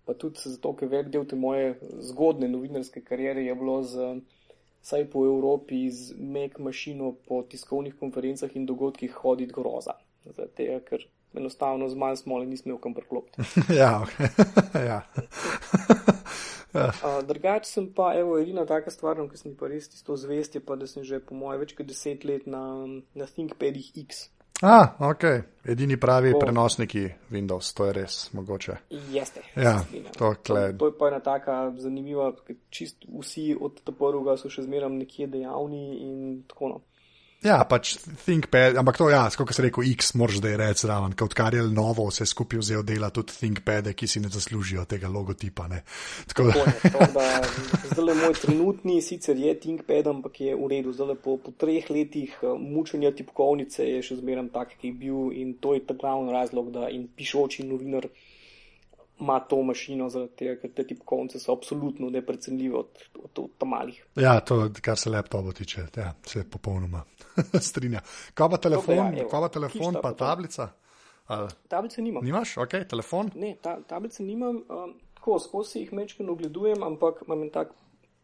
[0.10, 4.08] pa tudi zato, ker velik del te moje zgodne novinarske kariere je bilo z,
[4.82, 9.94] saj po Evropi z Mac mašino po tiskovnih konferencah in dogodkih hoditi groza.
[10.26, 11.06] Zato, ker
[11.38, 13.46] enostavno z manj smole nisem imel kam priklopiti.
[13.82, 14.34] ja, okay.
[14.90, 15.04] ja.
[16.70, 20.62] Uh, drugače sem pa, evo, edina taka stvar, ki sem pa res tisto zvest, je
[20.62, 22.62] pa, da sem že po moje več kot deset let na,
[23.18, 24.28] na ThinkPadih X.
[24.62, 25.24] A, ok,
[25.66, 28.76] edini pravi To- prenosniki Windows, to je res mogoče.
[29.12, 29.42] Jeste.
[29.56, 29.80] Ja,
[30.18, 34.50] to to, kle- to je pa ena taka zanimiva, ker čist vsi od prvega so
[34.50, 36.82] še zmeraj nekje dejavni in tako no.
[37.40, 37.94] Ja, pač
[38.26, 41.62] ThinkPad, ampak to, ja, kot se reče, X, moraš zdaj reči zraven, kot kar je
[41.72, 45.70] novo, vse skupaj vzel dela tudi ThinkPade, ki si ne zaslužijo tega logotipa.
[45.72, 45.80] Ne.
[46.28, 46.50] Tako
[47.16, 47.30] da,
[47.94, 50.92] zdaj moj trenutni sicer je ThinkPad, ampak je v redu.
[50.92, 55.32] Zdaj po, po treh letih eh, mučenja tipkovnice je še zmeraj tak, ki je bil
[55.32, 58.12] in to je ta glavni razlog, da in pišoči novinar
[59.20, 63.70] ima to mašino, zaradi tega, ker te tipkovnice so absolutno neprecenljive od, od, od tam
[63.76, 64.06] malih.
[64.16, 67.04] ja, to, kar se laptopa tiče, ja, se popolnoma
[67.70, 68.02] strinja.
[68.34, 70.70] Kaj pa telefon, ja, evo, kaj pa, telefon pa tablica?
[71.30, 72.26] Ali, Tablice nimam.
[72.26, 73.30] nimaš, ok, telefon?
[73.36, 77.76] Ne, ta, tablice nimam, um, tako skozi jih mečkano ogledujem, ampak imam en tak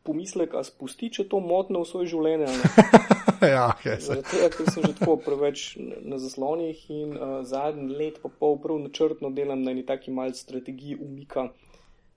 [0.06, 2.48] pomislek, a spusti, če to motno v svoje življenje.
[3.56, 8.30] ja, okay, tega, ker sem že tako preveč na- zaslonih in uh, zadnji let pa
[8.30, 11.50] pol prav načrtno delam na eni taki malce strategiji umika,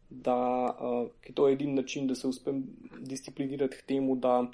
[0.08, 0.38] da
[0.70, 2.62] uh, ker to je edini način, da se uspem
[3.00, 4.44] disciplinirati k temu, da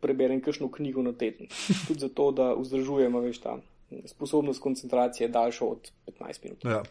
[0.00, 1.50] preberem kakšno knjigo na teden.
[1.88, 3.58] Tudi zato, da vzdržujem, veš, ta
[4.06, 6.64] sposobnost koncentracije daljšo od 15 minut.
[6.64, 6.82] ja,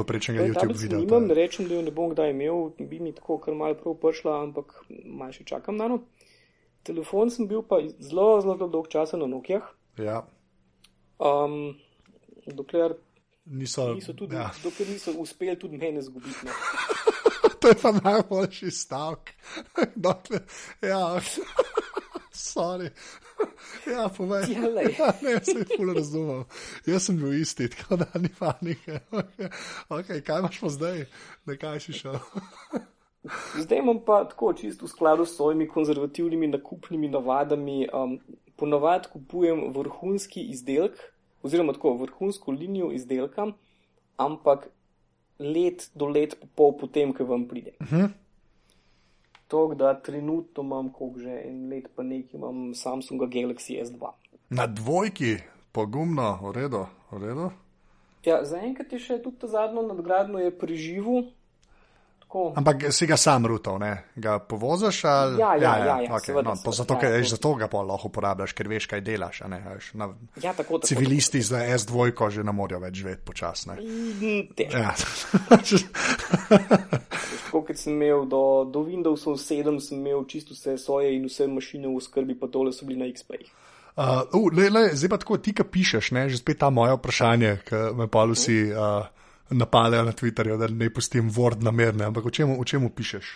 [0.00, 0.98] poprečnega YouTube videa.
[0.98, 3.78] nimam, pa ne rečem, da jo ne bom kdaj imel, bi mi tako kar malo
[3.78, 4.74] prav prišla, ampak
[5.04, 6.02] malo še čakam na no.
[6.82, 9.66] Telefon sem bil pa zelo, zelo dolg časa na Nokijah.
[10.00, 10.22] Ja,
[11.20, 11.76] Um,
[12.46, 12.94] dokler
[13.44, 14.50] niso, niso, tudi, ja.
[14.64, 16.46] dokler niso uspeli tudi mene zgubiti.
[16.46, 16.52] No.
[17.60, 19.30] to je pa najboljši stavek.
[20.82, 21.20] Ja,
[22.32, 22.88] sorry.
[23.92, 24.44] Ja, povej.
[24.48, 24.60] Ja.
[24.98, 26.44] Ja, ne, se je ful razumel.
[26.86, 29.00] Jaz sem bil isti, tako da ni panike.
[29.10, 29.50] Okay.
[29.88, 31.04] Okay, kaj imaš pa zdaj,
[31.46, 32.18] na kaj si šel?
[33.58, 37.88] Zdaj imam pa tako čisto v skladu s svojimi konzervativnimi nakupnimi navadami.
[37.92, 38.18] Um,
[38.56, 40.98] ponavadi kupujem vrhunski izdelek,
[41.42, 43.46] oziroma tako vrhunsko linijo izdelka,
[44.16, 44.68] ampak
[45.38, 47.72] let do let pa pol potem, ko vam pride.
[47.80, 48.08] Uh -huh.
[49.50, 54.10] To, da trenutno imam, koliko že en let, pa nekaj imam Samsunga Galaxy S2.
[54.54, 55.36] Na dvojki,
[55.72, 57.50] pogumno, v redu, v redu.
[58.26, 61.30] Ja, zaenkrat je še tudi ta zadnjo nadgradno je preživel.
[62.20, 64.04] Tako, Ampak si ga sam rutal, ne?
[64.14, 65.40] Ga povoziš ali?
[65.40, 67.82] Ja, ja, ja, ja, okay, seveda, no, seveda, zato, ja, ker, veš, zato ga pa
[67.82, 69.42] lahko uporabljaš, ker veš, kaj delaš.
[69.42, 73.26] a Ne, veš, na, ja, tako, tako, civilisti za S2 že ne morajo več živeti
[73.26, 73.74] počasne.
[73.82, 74.54] Mm.
[74.70, 74.94] Ja.
[77.50, 81.48] Tako kot sem imel do, do Windowsov 7, sem imel čisto vse svoje in vse
[81.50, 83.48] mašine v skrbi, pa tole so bili na XP-jih.
[83.98, 86.94] Uh, uh, le, le, zdaj pa tako, ti, ki pišeš, ne, že spet ta moje
[86.94, 89.08] vprašanje, ki me pa vsi uh,
[89.50, 93.32] napadajo na Twitterju, da ne pustim Word namerne, ampak o čemu, o čemu pišeš?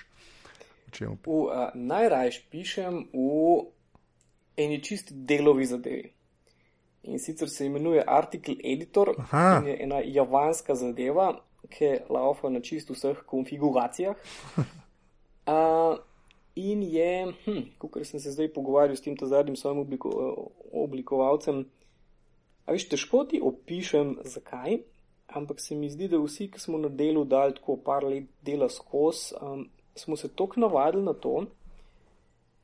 [0.86, 1.18] O čemu?
[1.26, 3.56] V, uh, najrajš pišem v
[4.62, 6.12] eni čisti delovi zadevi.
[7.10, 9.60] In sicer se imenuje Article Editor, Aha.
[9.66, 11.34] je ena javanska zadeva,
[11.70, 14.16] ki laufa na čisto vseh konfiguracijah.
[15.44, 15.98] Uh,
[16.56, 20.08] in je, hm, kot sem se zdaj pogovarjal s tem zadnjim svojim obliko,
[20.72, 21.66] oblikovalcem,
[22.64, 24.78] a veš, težko ti opišem, zakaj,
[25.28, 28.70] ampak se mi zdi, da vsi, ki smo na delu dali tako par let dela
[28.72, 31.44] skozi, um, smo se tako navadili na to,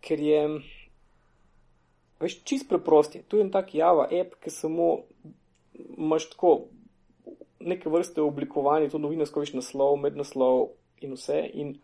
[0.01, 0.41] ker je,
[2.21, 3.23] veš, čist preprost je.
[3.29, 5.03] Tu je en tak Java app, ki samo
[5.77, 6.71] imaš tako
[7.61, 11.43] neke vrste oblikovanje, to novinarsko veš naslov, mednaslov in vse.
[11.55, 11.75] In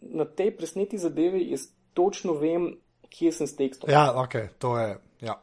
[0.00, 2.74] na tej presneti zadevi jaz točno vem,
[3.12, 3.90] kje sem s tekstom.
[3.90, 4.98] Ja, ok, to je.
[5.20, 5.38] Ja.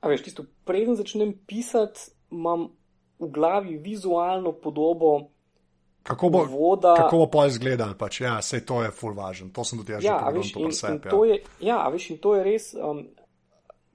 [0.00, 2.68] A veš, tisto, preden začnem pisati, imam
[3.18, 5.30] v glavi vizualno podobo.
[6.04, 9.64] Kako bo, Voda- kako bo pol izgledal, pač, ja, sej to je full važen, to
[9.64, 11.36] sem tudi jaz Ja, že to Ja.
[11.60, 13.06] ja, a veš, in to je res um,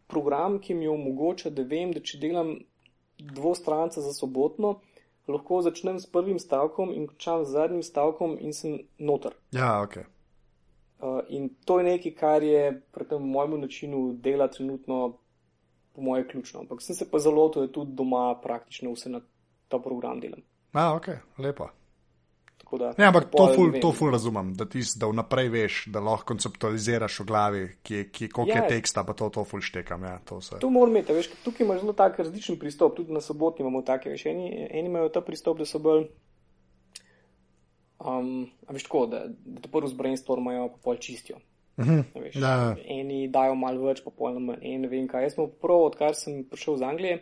[0.08, 2.56] program, ki mi omogoča, da vem, da če delam
[3.20, 4.80] dvostranca za sobotno,
[5.32, 9.36] lahko začnem s prvim stavkom in končam z zadnjim stavkom in sem noter.
[9.51, 9.97] ja, ok.
[10.99, 15.17] Uh, in to je nekaj, kar je pri tem mojemu načinu dela trenutno,
[15.95, 16.59] po moje, ključno.
[16.59, 19.21] Ampak sem se pa zelo to, da tudi doma praktično vse na
[19.67, 20.41] ta program delam.
[20.73, 21.07] A, ok,
[21.38, 21.69] lepo.
[22.78, 25.99] Da, Ja, ampak to ful, ne to ful razumem, da ti da vnaprej veš, da
[25.99, 28.63] lahko konceptualiziraš v glavi, kje, kje, koliko Ja.
[28.63, 30.03] je teksta, pa to, to ful štekam.
[30.03, 30.59] Ja, to vse.
[30.61, 34.09] To moram imeti, veš, tukaj imaš zelo tak različen pristop, tudi na sobotni imamo take,
[34.09, 36.05] veš, eni, eni imajo ta pristop, da so bolj,
[37.99, 41.41] um, veš tako, da, da te prvo z brainstormajo, pa pol čistijo.
[41.80, 42.76] A Veš, Ja.
[42.86, 45.30] Eni dajo malo več, pa pol manj, en ne vem kaj.
[45.30, 47.22] Jaz sem prav, odkar sem prišel z Anglije,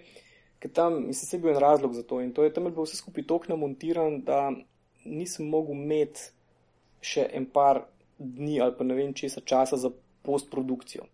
[0.60, 2.82] ker tam mislim, se je bil en razlog za to in to je tam bil
[2.84, 4.50] vse skupaj tako namontiran, da
[5.08, 6.32] nisem mogel imeti
[7.02, 7.86] še en par
[8.18, 9.92] dni ali pa ne vem česa časa za
[10.22, 11.06] postprodukcijo.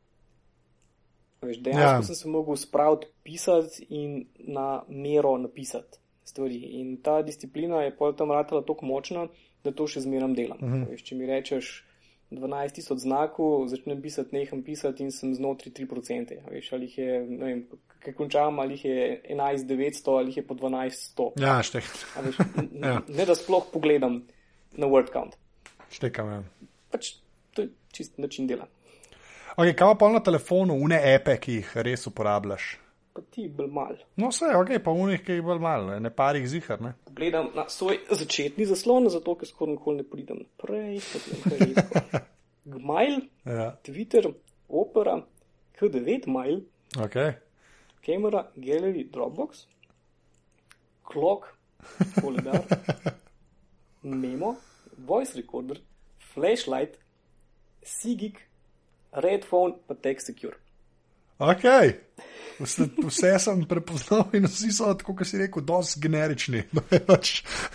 [1.44, 2.08] Veš, dejansko ja.
[2.08, 6.56] sem se mogel spraviti pisati in na mero napisati stvari.
[6.56, 9.28] In ta disciplina je pa tam ratela tako močna,
[9.64, 10.58] da to še zmeram delam.
[10.62, 10.90] Uh -huh.
[10.90, 11.86] Veš, če mi rečeš
[12.38, 16.38] 12 tisoč znakov, začnem pisati, neham pisati in sem znotraj 3%.
[16.52, 17.64] Veš, ali jih je, ne vem,
[18.04, 21.30] kaj končam, ali jih je 11 900 ali jih je po 12 100.
[21.42, 21.90] Ja, štek.
[22.28, 22.42] Veš,
[22.84, 23.00] ja.
[23.08, 24.22] Ne da sploh pogledam
[24.78, 25.38] na word count.
[25.94, 26.44] Štekam, ja.
[26.92, 27.16] Pač
[27.54, 28.68] to je čist način dela.
[29.54, 32.83] Okay, kaj pa na telefonu, une epe, ki jih res uporabljaš?
[33.14, 33.98] Pa ti bolj mal.
[34.18, 36.80] No, vse, ok, pa unih, ki jih bolj mal, ne parih zihar.
[36.82, 36.94] Ne?
[37.14, 40.98] Gledam na svoj začetni zaslon, zato ker skoraj nikoli ne pridem naprej.
[42.66, 43.72] Gmail, Ja.
[43.84, 44.32] Twitter,
[44.70, 45.20] Opera,
[45.78, 46.62] K9 mail,
[46.98, 47.34] Okay.
[48.02, 49.66] kamera, gallery, Dropbox,
[51.04, 51.54] Clock,
[52.18, 52.64] Koledar,
[54.04, 54.56] Memo,
[54.98, 55.78] Voice Recorder,
[56.34, 56.98] Flashlight,
[57.84, 58.40] Sigik,
[59.14, 60.56] Redphone, pa Text Secure.
[61.40, 61.64] ok,
[62.60, 66.64] vse, vse sem prepoznal in vsi so, tako kot si rekel, dosti generični.
[67.10, 67.34] Pač,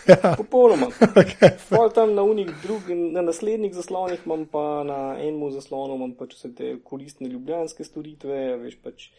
[0.09, 0.35] ja.
[0.37, 0.91] Popolnoma.
[1.09, 1.55] okay.
[1.70, 6.37] Pol tam na, unih drug, na naslednjih zaslonih imam pa na enem zaslonu imam pač
[6.39, 9.11] vse te koristne ljubljanske storitve, veš pač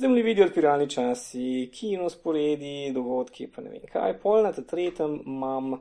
[0.00, 4.16] zemljevidi, odpiralni časi, kino sporedi, dogodki, pa ne vem kaj.
[4.22, 5.74] Pol na tretjem imam,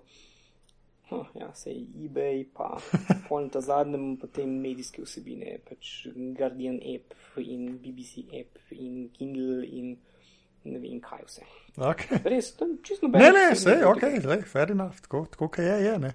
[1.09, 2.77] huh, ja, se eBay, pa
[3.27, 6.07] pol na ta zadnjem te medijske vsebine, pač
[6.37, 9.97] Guardian app in BBC app in Kindle in
[10.69, 11.45] ne vem kaj vse.
[11.79, 12.19] Okay.
[12.27, 13.37] Res, to je čisto Ne, nobeno.
[13.37, 15.75] ne, vse je ok, zdaj, fair enough, tako, tako kot je.
[15.85, 16.13] je ne.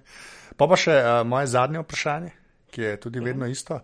[0.57, 2.31] pa pa še uh, moje zadnje vprašanje,
[2.71, 3.79] ki je tudi vedno isto.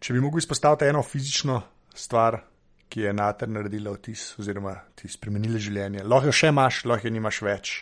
[0.00, 1.60] Če bi mogel izpostaviti eno fizično
[1.94, 2.40] stvar,
[2.88, 7.08] ki je na ter naredila vtis, oziroma ti spremenila življenje, lahko jo še imaš, lahko
[7.08, 7.74] jo nimaš več.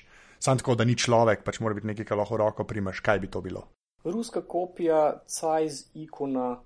[0.45, 2.99] Sam tako, da ni človek, pač mora biti nekaj, kar lahko roko primaš.
[3.01, 3.63] Kaj bi to bilo?
[4.05, 6.59] Ruska kopija size ikona.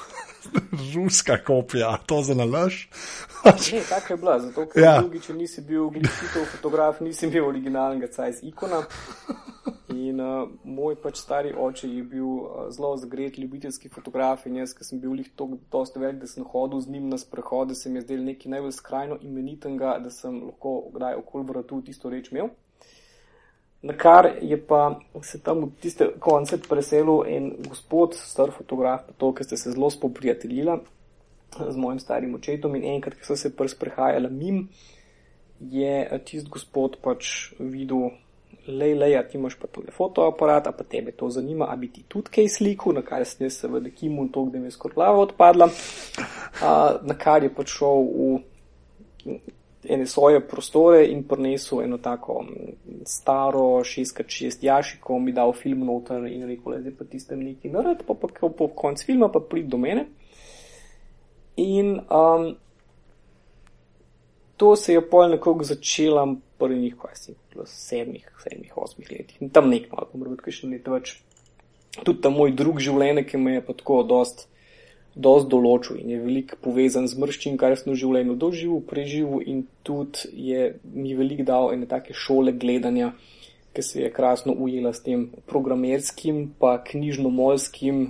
[0.94, 2.80] Ruska kopija, to za nalaž.
[3.46, 4.96] Ne, tako je bila, zato ker Ja.
[4.98, 8.82] drugi, če nisi bil glikitov fotograf, nisi imel originalnega size ikona.
[9.94, 14.74] In uh, moj pač stari oče je bil uh, zelo zagret ljubiteljski fotograf in jaz,
[14.74, 17.90] ker sem bil lih tako dosta velik, da sem hodil z njim na sprehode, se
[17.90, 22.34] mi je zdel nekaj najbolj skrajno imenitenega, da sem lahko kdaj okoli vratu tisto reč
[22.34, 22.50] imel.
[23.82, 29.12] Na kar je pa se tam v tiste konce preselil en gospod, star fotograf, pa
[29.18, 30.80] to, ker ste se zelo spoprijateljila
[31.70, 34.68] z mojim starim očetom in enkrat, ko so se prs prehajala mim,
[35.60, 38.10] je eh, tisti gospod pač videl,
[38.66, 41.88] lej, lej, a ti imaš pa tole fotoaparat, a pa tebe to zanima, a bi
[41.92, 44.94] ti tudi kaj slikal, na kar sem jaz seveda kimun to, da mi je skoraj
[44.94, 45.70] glava odpadla,
[46.62, 46.72] a,
[47.02, 49.38] na kar je pač šel v
[49.88, 52.44] ene svoje prostore in prinesel eno tako
[53.06, 58.02] staro 6x6 jašiko, mi dal film noter in rekel, "Le, zdaj pa tistem neki nared,
[58.06, 60.06] pa pa po konc filma pa prid do mene.
[61.56, 62.56] In um,
[64.56, 69.42] to se je pol nekako začela pri njih, kaj si, v sedmih, sedmih, osmih letih.
[69.42, 71.22] In tam nek malo, pomorod, ki še let več.
[72.04, 74.48] Tudi ta moj drug življenje, ki me je pa tako dost,
[75.16, 79.64] dost določil in je veliko povezan z mrščim, kar sem v življenju doživel, preživel in
[79.86, 83.14] tudi je mi veliko dal ene take šole gledanja,
[83.72, 88.06] ki se je krasno ujela s tem programerskim, pa knjižno-molskim,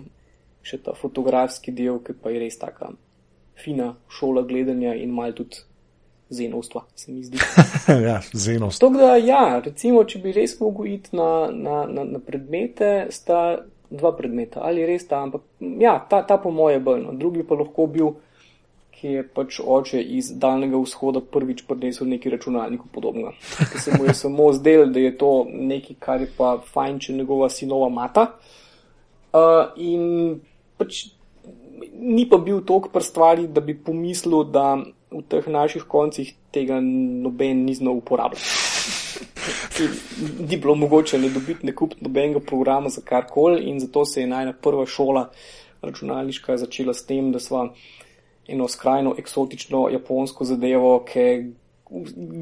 [0.66, 2.92] še ta fotografski del, ki pa je res taka
[3.56, 5.62] fina šola gledanja in mal tudi
[6.30, 7.38] zenovstva, se mi zdi.
[8.08, 8.80] ja, zenost.
[8.82, 13.62] Tako da, ja, recimo, če bi res mogel iti na, na, na, na predmete, sta
[13.90, 15.42] dva predmeta, ali res ta, ampak
[15.80, 17.14] ja, ta, ta po moje bolj, no.
[17.16, 18.14] drugi pa lahko bil,
[18.96, 23.34] ki je pač oče iz daljnega vzhoda prvič prinesel neki računalnik podobnega.
[23.58, 27.18] Ker se mu je samo zdel, da je to nekaj, kar je pa fajn, če
[27.18, 28.30] njegova sinova mata.
[29.36, 30.38] Uh, in
[30.80, 31.04] pač
[31.92, 34.78] ni pa bil tok pr stvari, da bi pomislil, da
[35.12, 38.65] v teh naših koncih tega noben ni znal uporabljati.
[40.48, 44.26] Ni bilo mogoče ne dobiti, ne kupiti nobenega programa za karkoli in zato se je
[44.26, 45.30] najna prva šola
[45.82, 47.68] računalniška začela s tem, da sva
[48.48, 51.26] eno skrajno eksotično japonsko zadevo, ki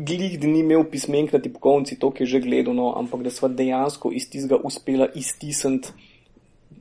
[0.06, 3.48] glih, ni imel pismenk na tipkovnici, to, ki je že gledal, no, ampak da sva
[3.48, 5.92] dejansko iz tistega uspela iztisniti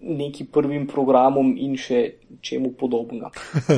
[0.03, 1.99] neki prvim programom in še
[2.43, 3.31] čemu podobnega.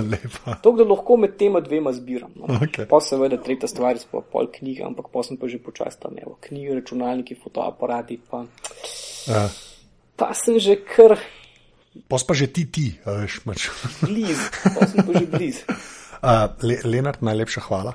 [0.64, 2.32] To, da lahko med tema dvema zbiram.
[2.36, 2.50] No.
[2.58, 2.88] Okej.
[2.90, 6.38] Pa seveda tretja stvar, pa pol knjige, ampak pa sem pa že počasi tam, evo,
[6.42, 8.44] knjige, računalniki, fotoaparati, pa,
[9.26, 9.46] Ja.
[10.16, 11.18] pa sem že kar
[12.08, 13.70] Pos pa že ti, ti, a veš, pač.
[14.04, 15.64] blizu, pa sem pa že blizu.
[16.26, 17.92] Uh, Le Lenart, najlepša hvala.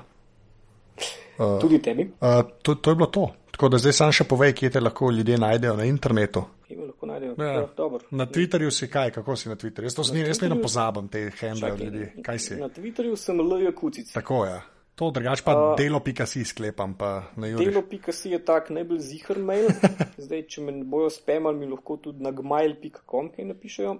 [1.37, 2.05] Uh, Tudi tebi.
[2.21, 3.27] uh, to, to je bilo to.
[3.51, 6.45] Tako da zdaj sam še povej, kje te lahko ljudje najdejo na internetu.
[6.69, 7.00] Najdejo?
[7.41, 7.53] Ja.
[7.53, 8.05] Ja, dobro.
[8.11, 9.89] Na Twitterju si kaj, kako si na Twitterju?
[9.89, 12.11] Jaz to sni, jaz ne pozabim te handle ljudi.
[12.23, 12.59] Kaj si?
[12.59, 13.75] Na Twitterju sem L.J.
[13.75, 14.13] Kucic.
[14.13, 14.61] Tako je.
[14.95, 16.95] To drugače pa uh, delo.si sklepam.
[17.37, 19.69] Delo.si je tak najbolj zihar mail.
[20.23, 23.95] Zdaj, če me bojo spamali, mi lahko tudi na gmail.com kaj napišejo.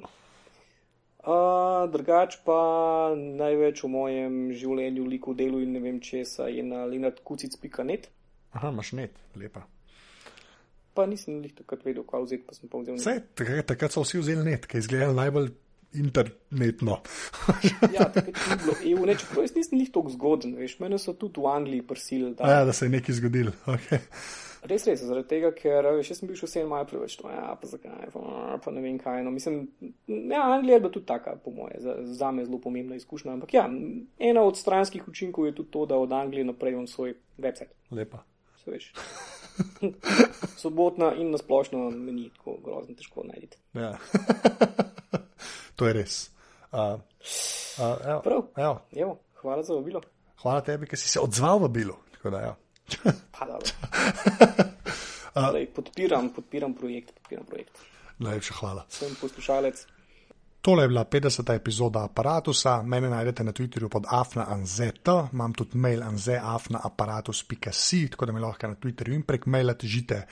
[1.22, 2.62] Uh, drugač pa
[3.16, 8.10] največ v mojem življenju, liku, delu in ne vem česa je na lenartkucic.net.
[8.58, 9.66] Aha, imaš net, lepa.
[10.94, 13.00] Pa nisem jih takrat vedel, kaj vzeti, pa sem pa vzel.
[13.00, 15.52] Vse, takrat, takrat so vsi vzeli net, ki je izgledal najbolj
[15.94, 17.00] internetno.
[17.96, 21.14] ja, takrat ni bilo EU, ne, čeprav jaz nisem jih tako zgoden, veš, mene so
[21.14, 22.32] tudi v Angliji prsili.
[22.36, 23.56] Da, ja, da se je nekaj zgodilo.
[23.72, 24.04] Okay.
[24.70, 27.48] Res, res, zaradi tega, ker veš, jaz sem bil še vse malo preveč, to, ja,
[27.58, 29.24] pa zakaj, pa, pa ne vem kaj.
[29.26, 29.64] No, mislim,
[30.06, 33.34] ja, Anglija je bila tudi taka, po moje, za, za me zelo pomembna izkušnja.
[33.40, 33.66] Ampak ja,
[34.22, 37.74] ena od stranskih učinkov je tudi to, da od Anglije naprej imam svoj website.
[37.90, 38.22] Lepa.
[38.62, 38.92] Se veš.
[40.62, 43.58] Sobotna in nasplošno meni tako grozno težko najti.
[43.74, 43.98] Ja.
[45.78, 46.30] to je res.
[46.72, 47.00] Uh,
[47.80, 48.44] uh, evo, Prav.
[48.56, 48.82] Evo.
[48.96, 50.02] Evo, hvala za vabilo.
[50.42, 51.70] Hvala tebi, ker si se odzval v
[55.36, 57.78] Zdaj, podpiram, podpiram projekt, podpiram projekt.
[58.22, 58.86] Najlepša hvala.
[58.90, 59.86] Sem poslušalec.
[60.62, 61.56] Tole je bila 50.
[61.56, 62.84] epizoda aparata.
[62.84, 68.76] Mene najdete na Twitterju pod afnaanzet, imam tudi mail anzeafnaaparatus.si, tako da me lahko na
[68.76, 70.28] Twitterju in prek maila težite.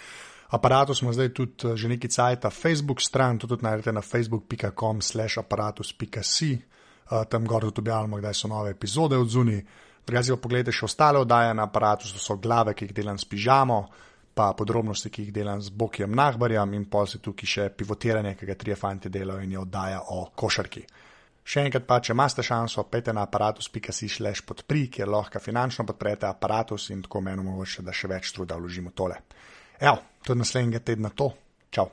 [0.50, 5.38] Aparatus ima zdaj tudi že neki cajt, Facebook stran, to tudi najdete na facebook.com slash
[5.38, 6.60] aparatus.si,
[7.30, 9.66] tam gor tudi objavljamo, kdaj so nove epizode od zuni.
[10.06, 13.26] Drugače pa pogledajte še ostale oddaje na aparatus, to so glave, ki jih delam s
[13.26, 13.88] pižamo,
[14.40, 18.48] pa podrobnosti, ki jih delam z Bokijem Nahbarjem in pa se tukaj še pivotiranje, ki
[18.48, 20.86] ga trije fanti delajo in je oddaja o košarki.
[21.44, 26.30] Še enkrat pa, če imate šanso, pejte na aparatus.si šleš podpri, kjer lahko finančno podprete
[26.30, 29.18] aparatus in tako meni omogočite, da še več truda vložimo tole.
[29.80, 31.34] Evo, je naslednjega tedna to.
[31.74, 31.90] Čau!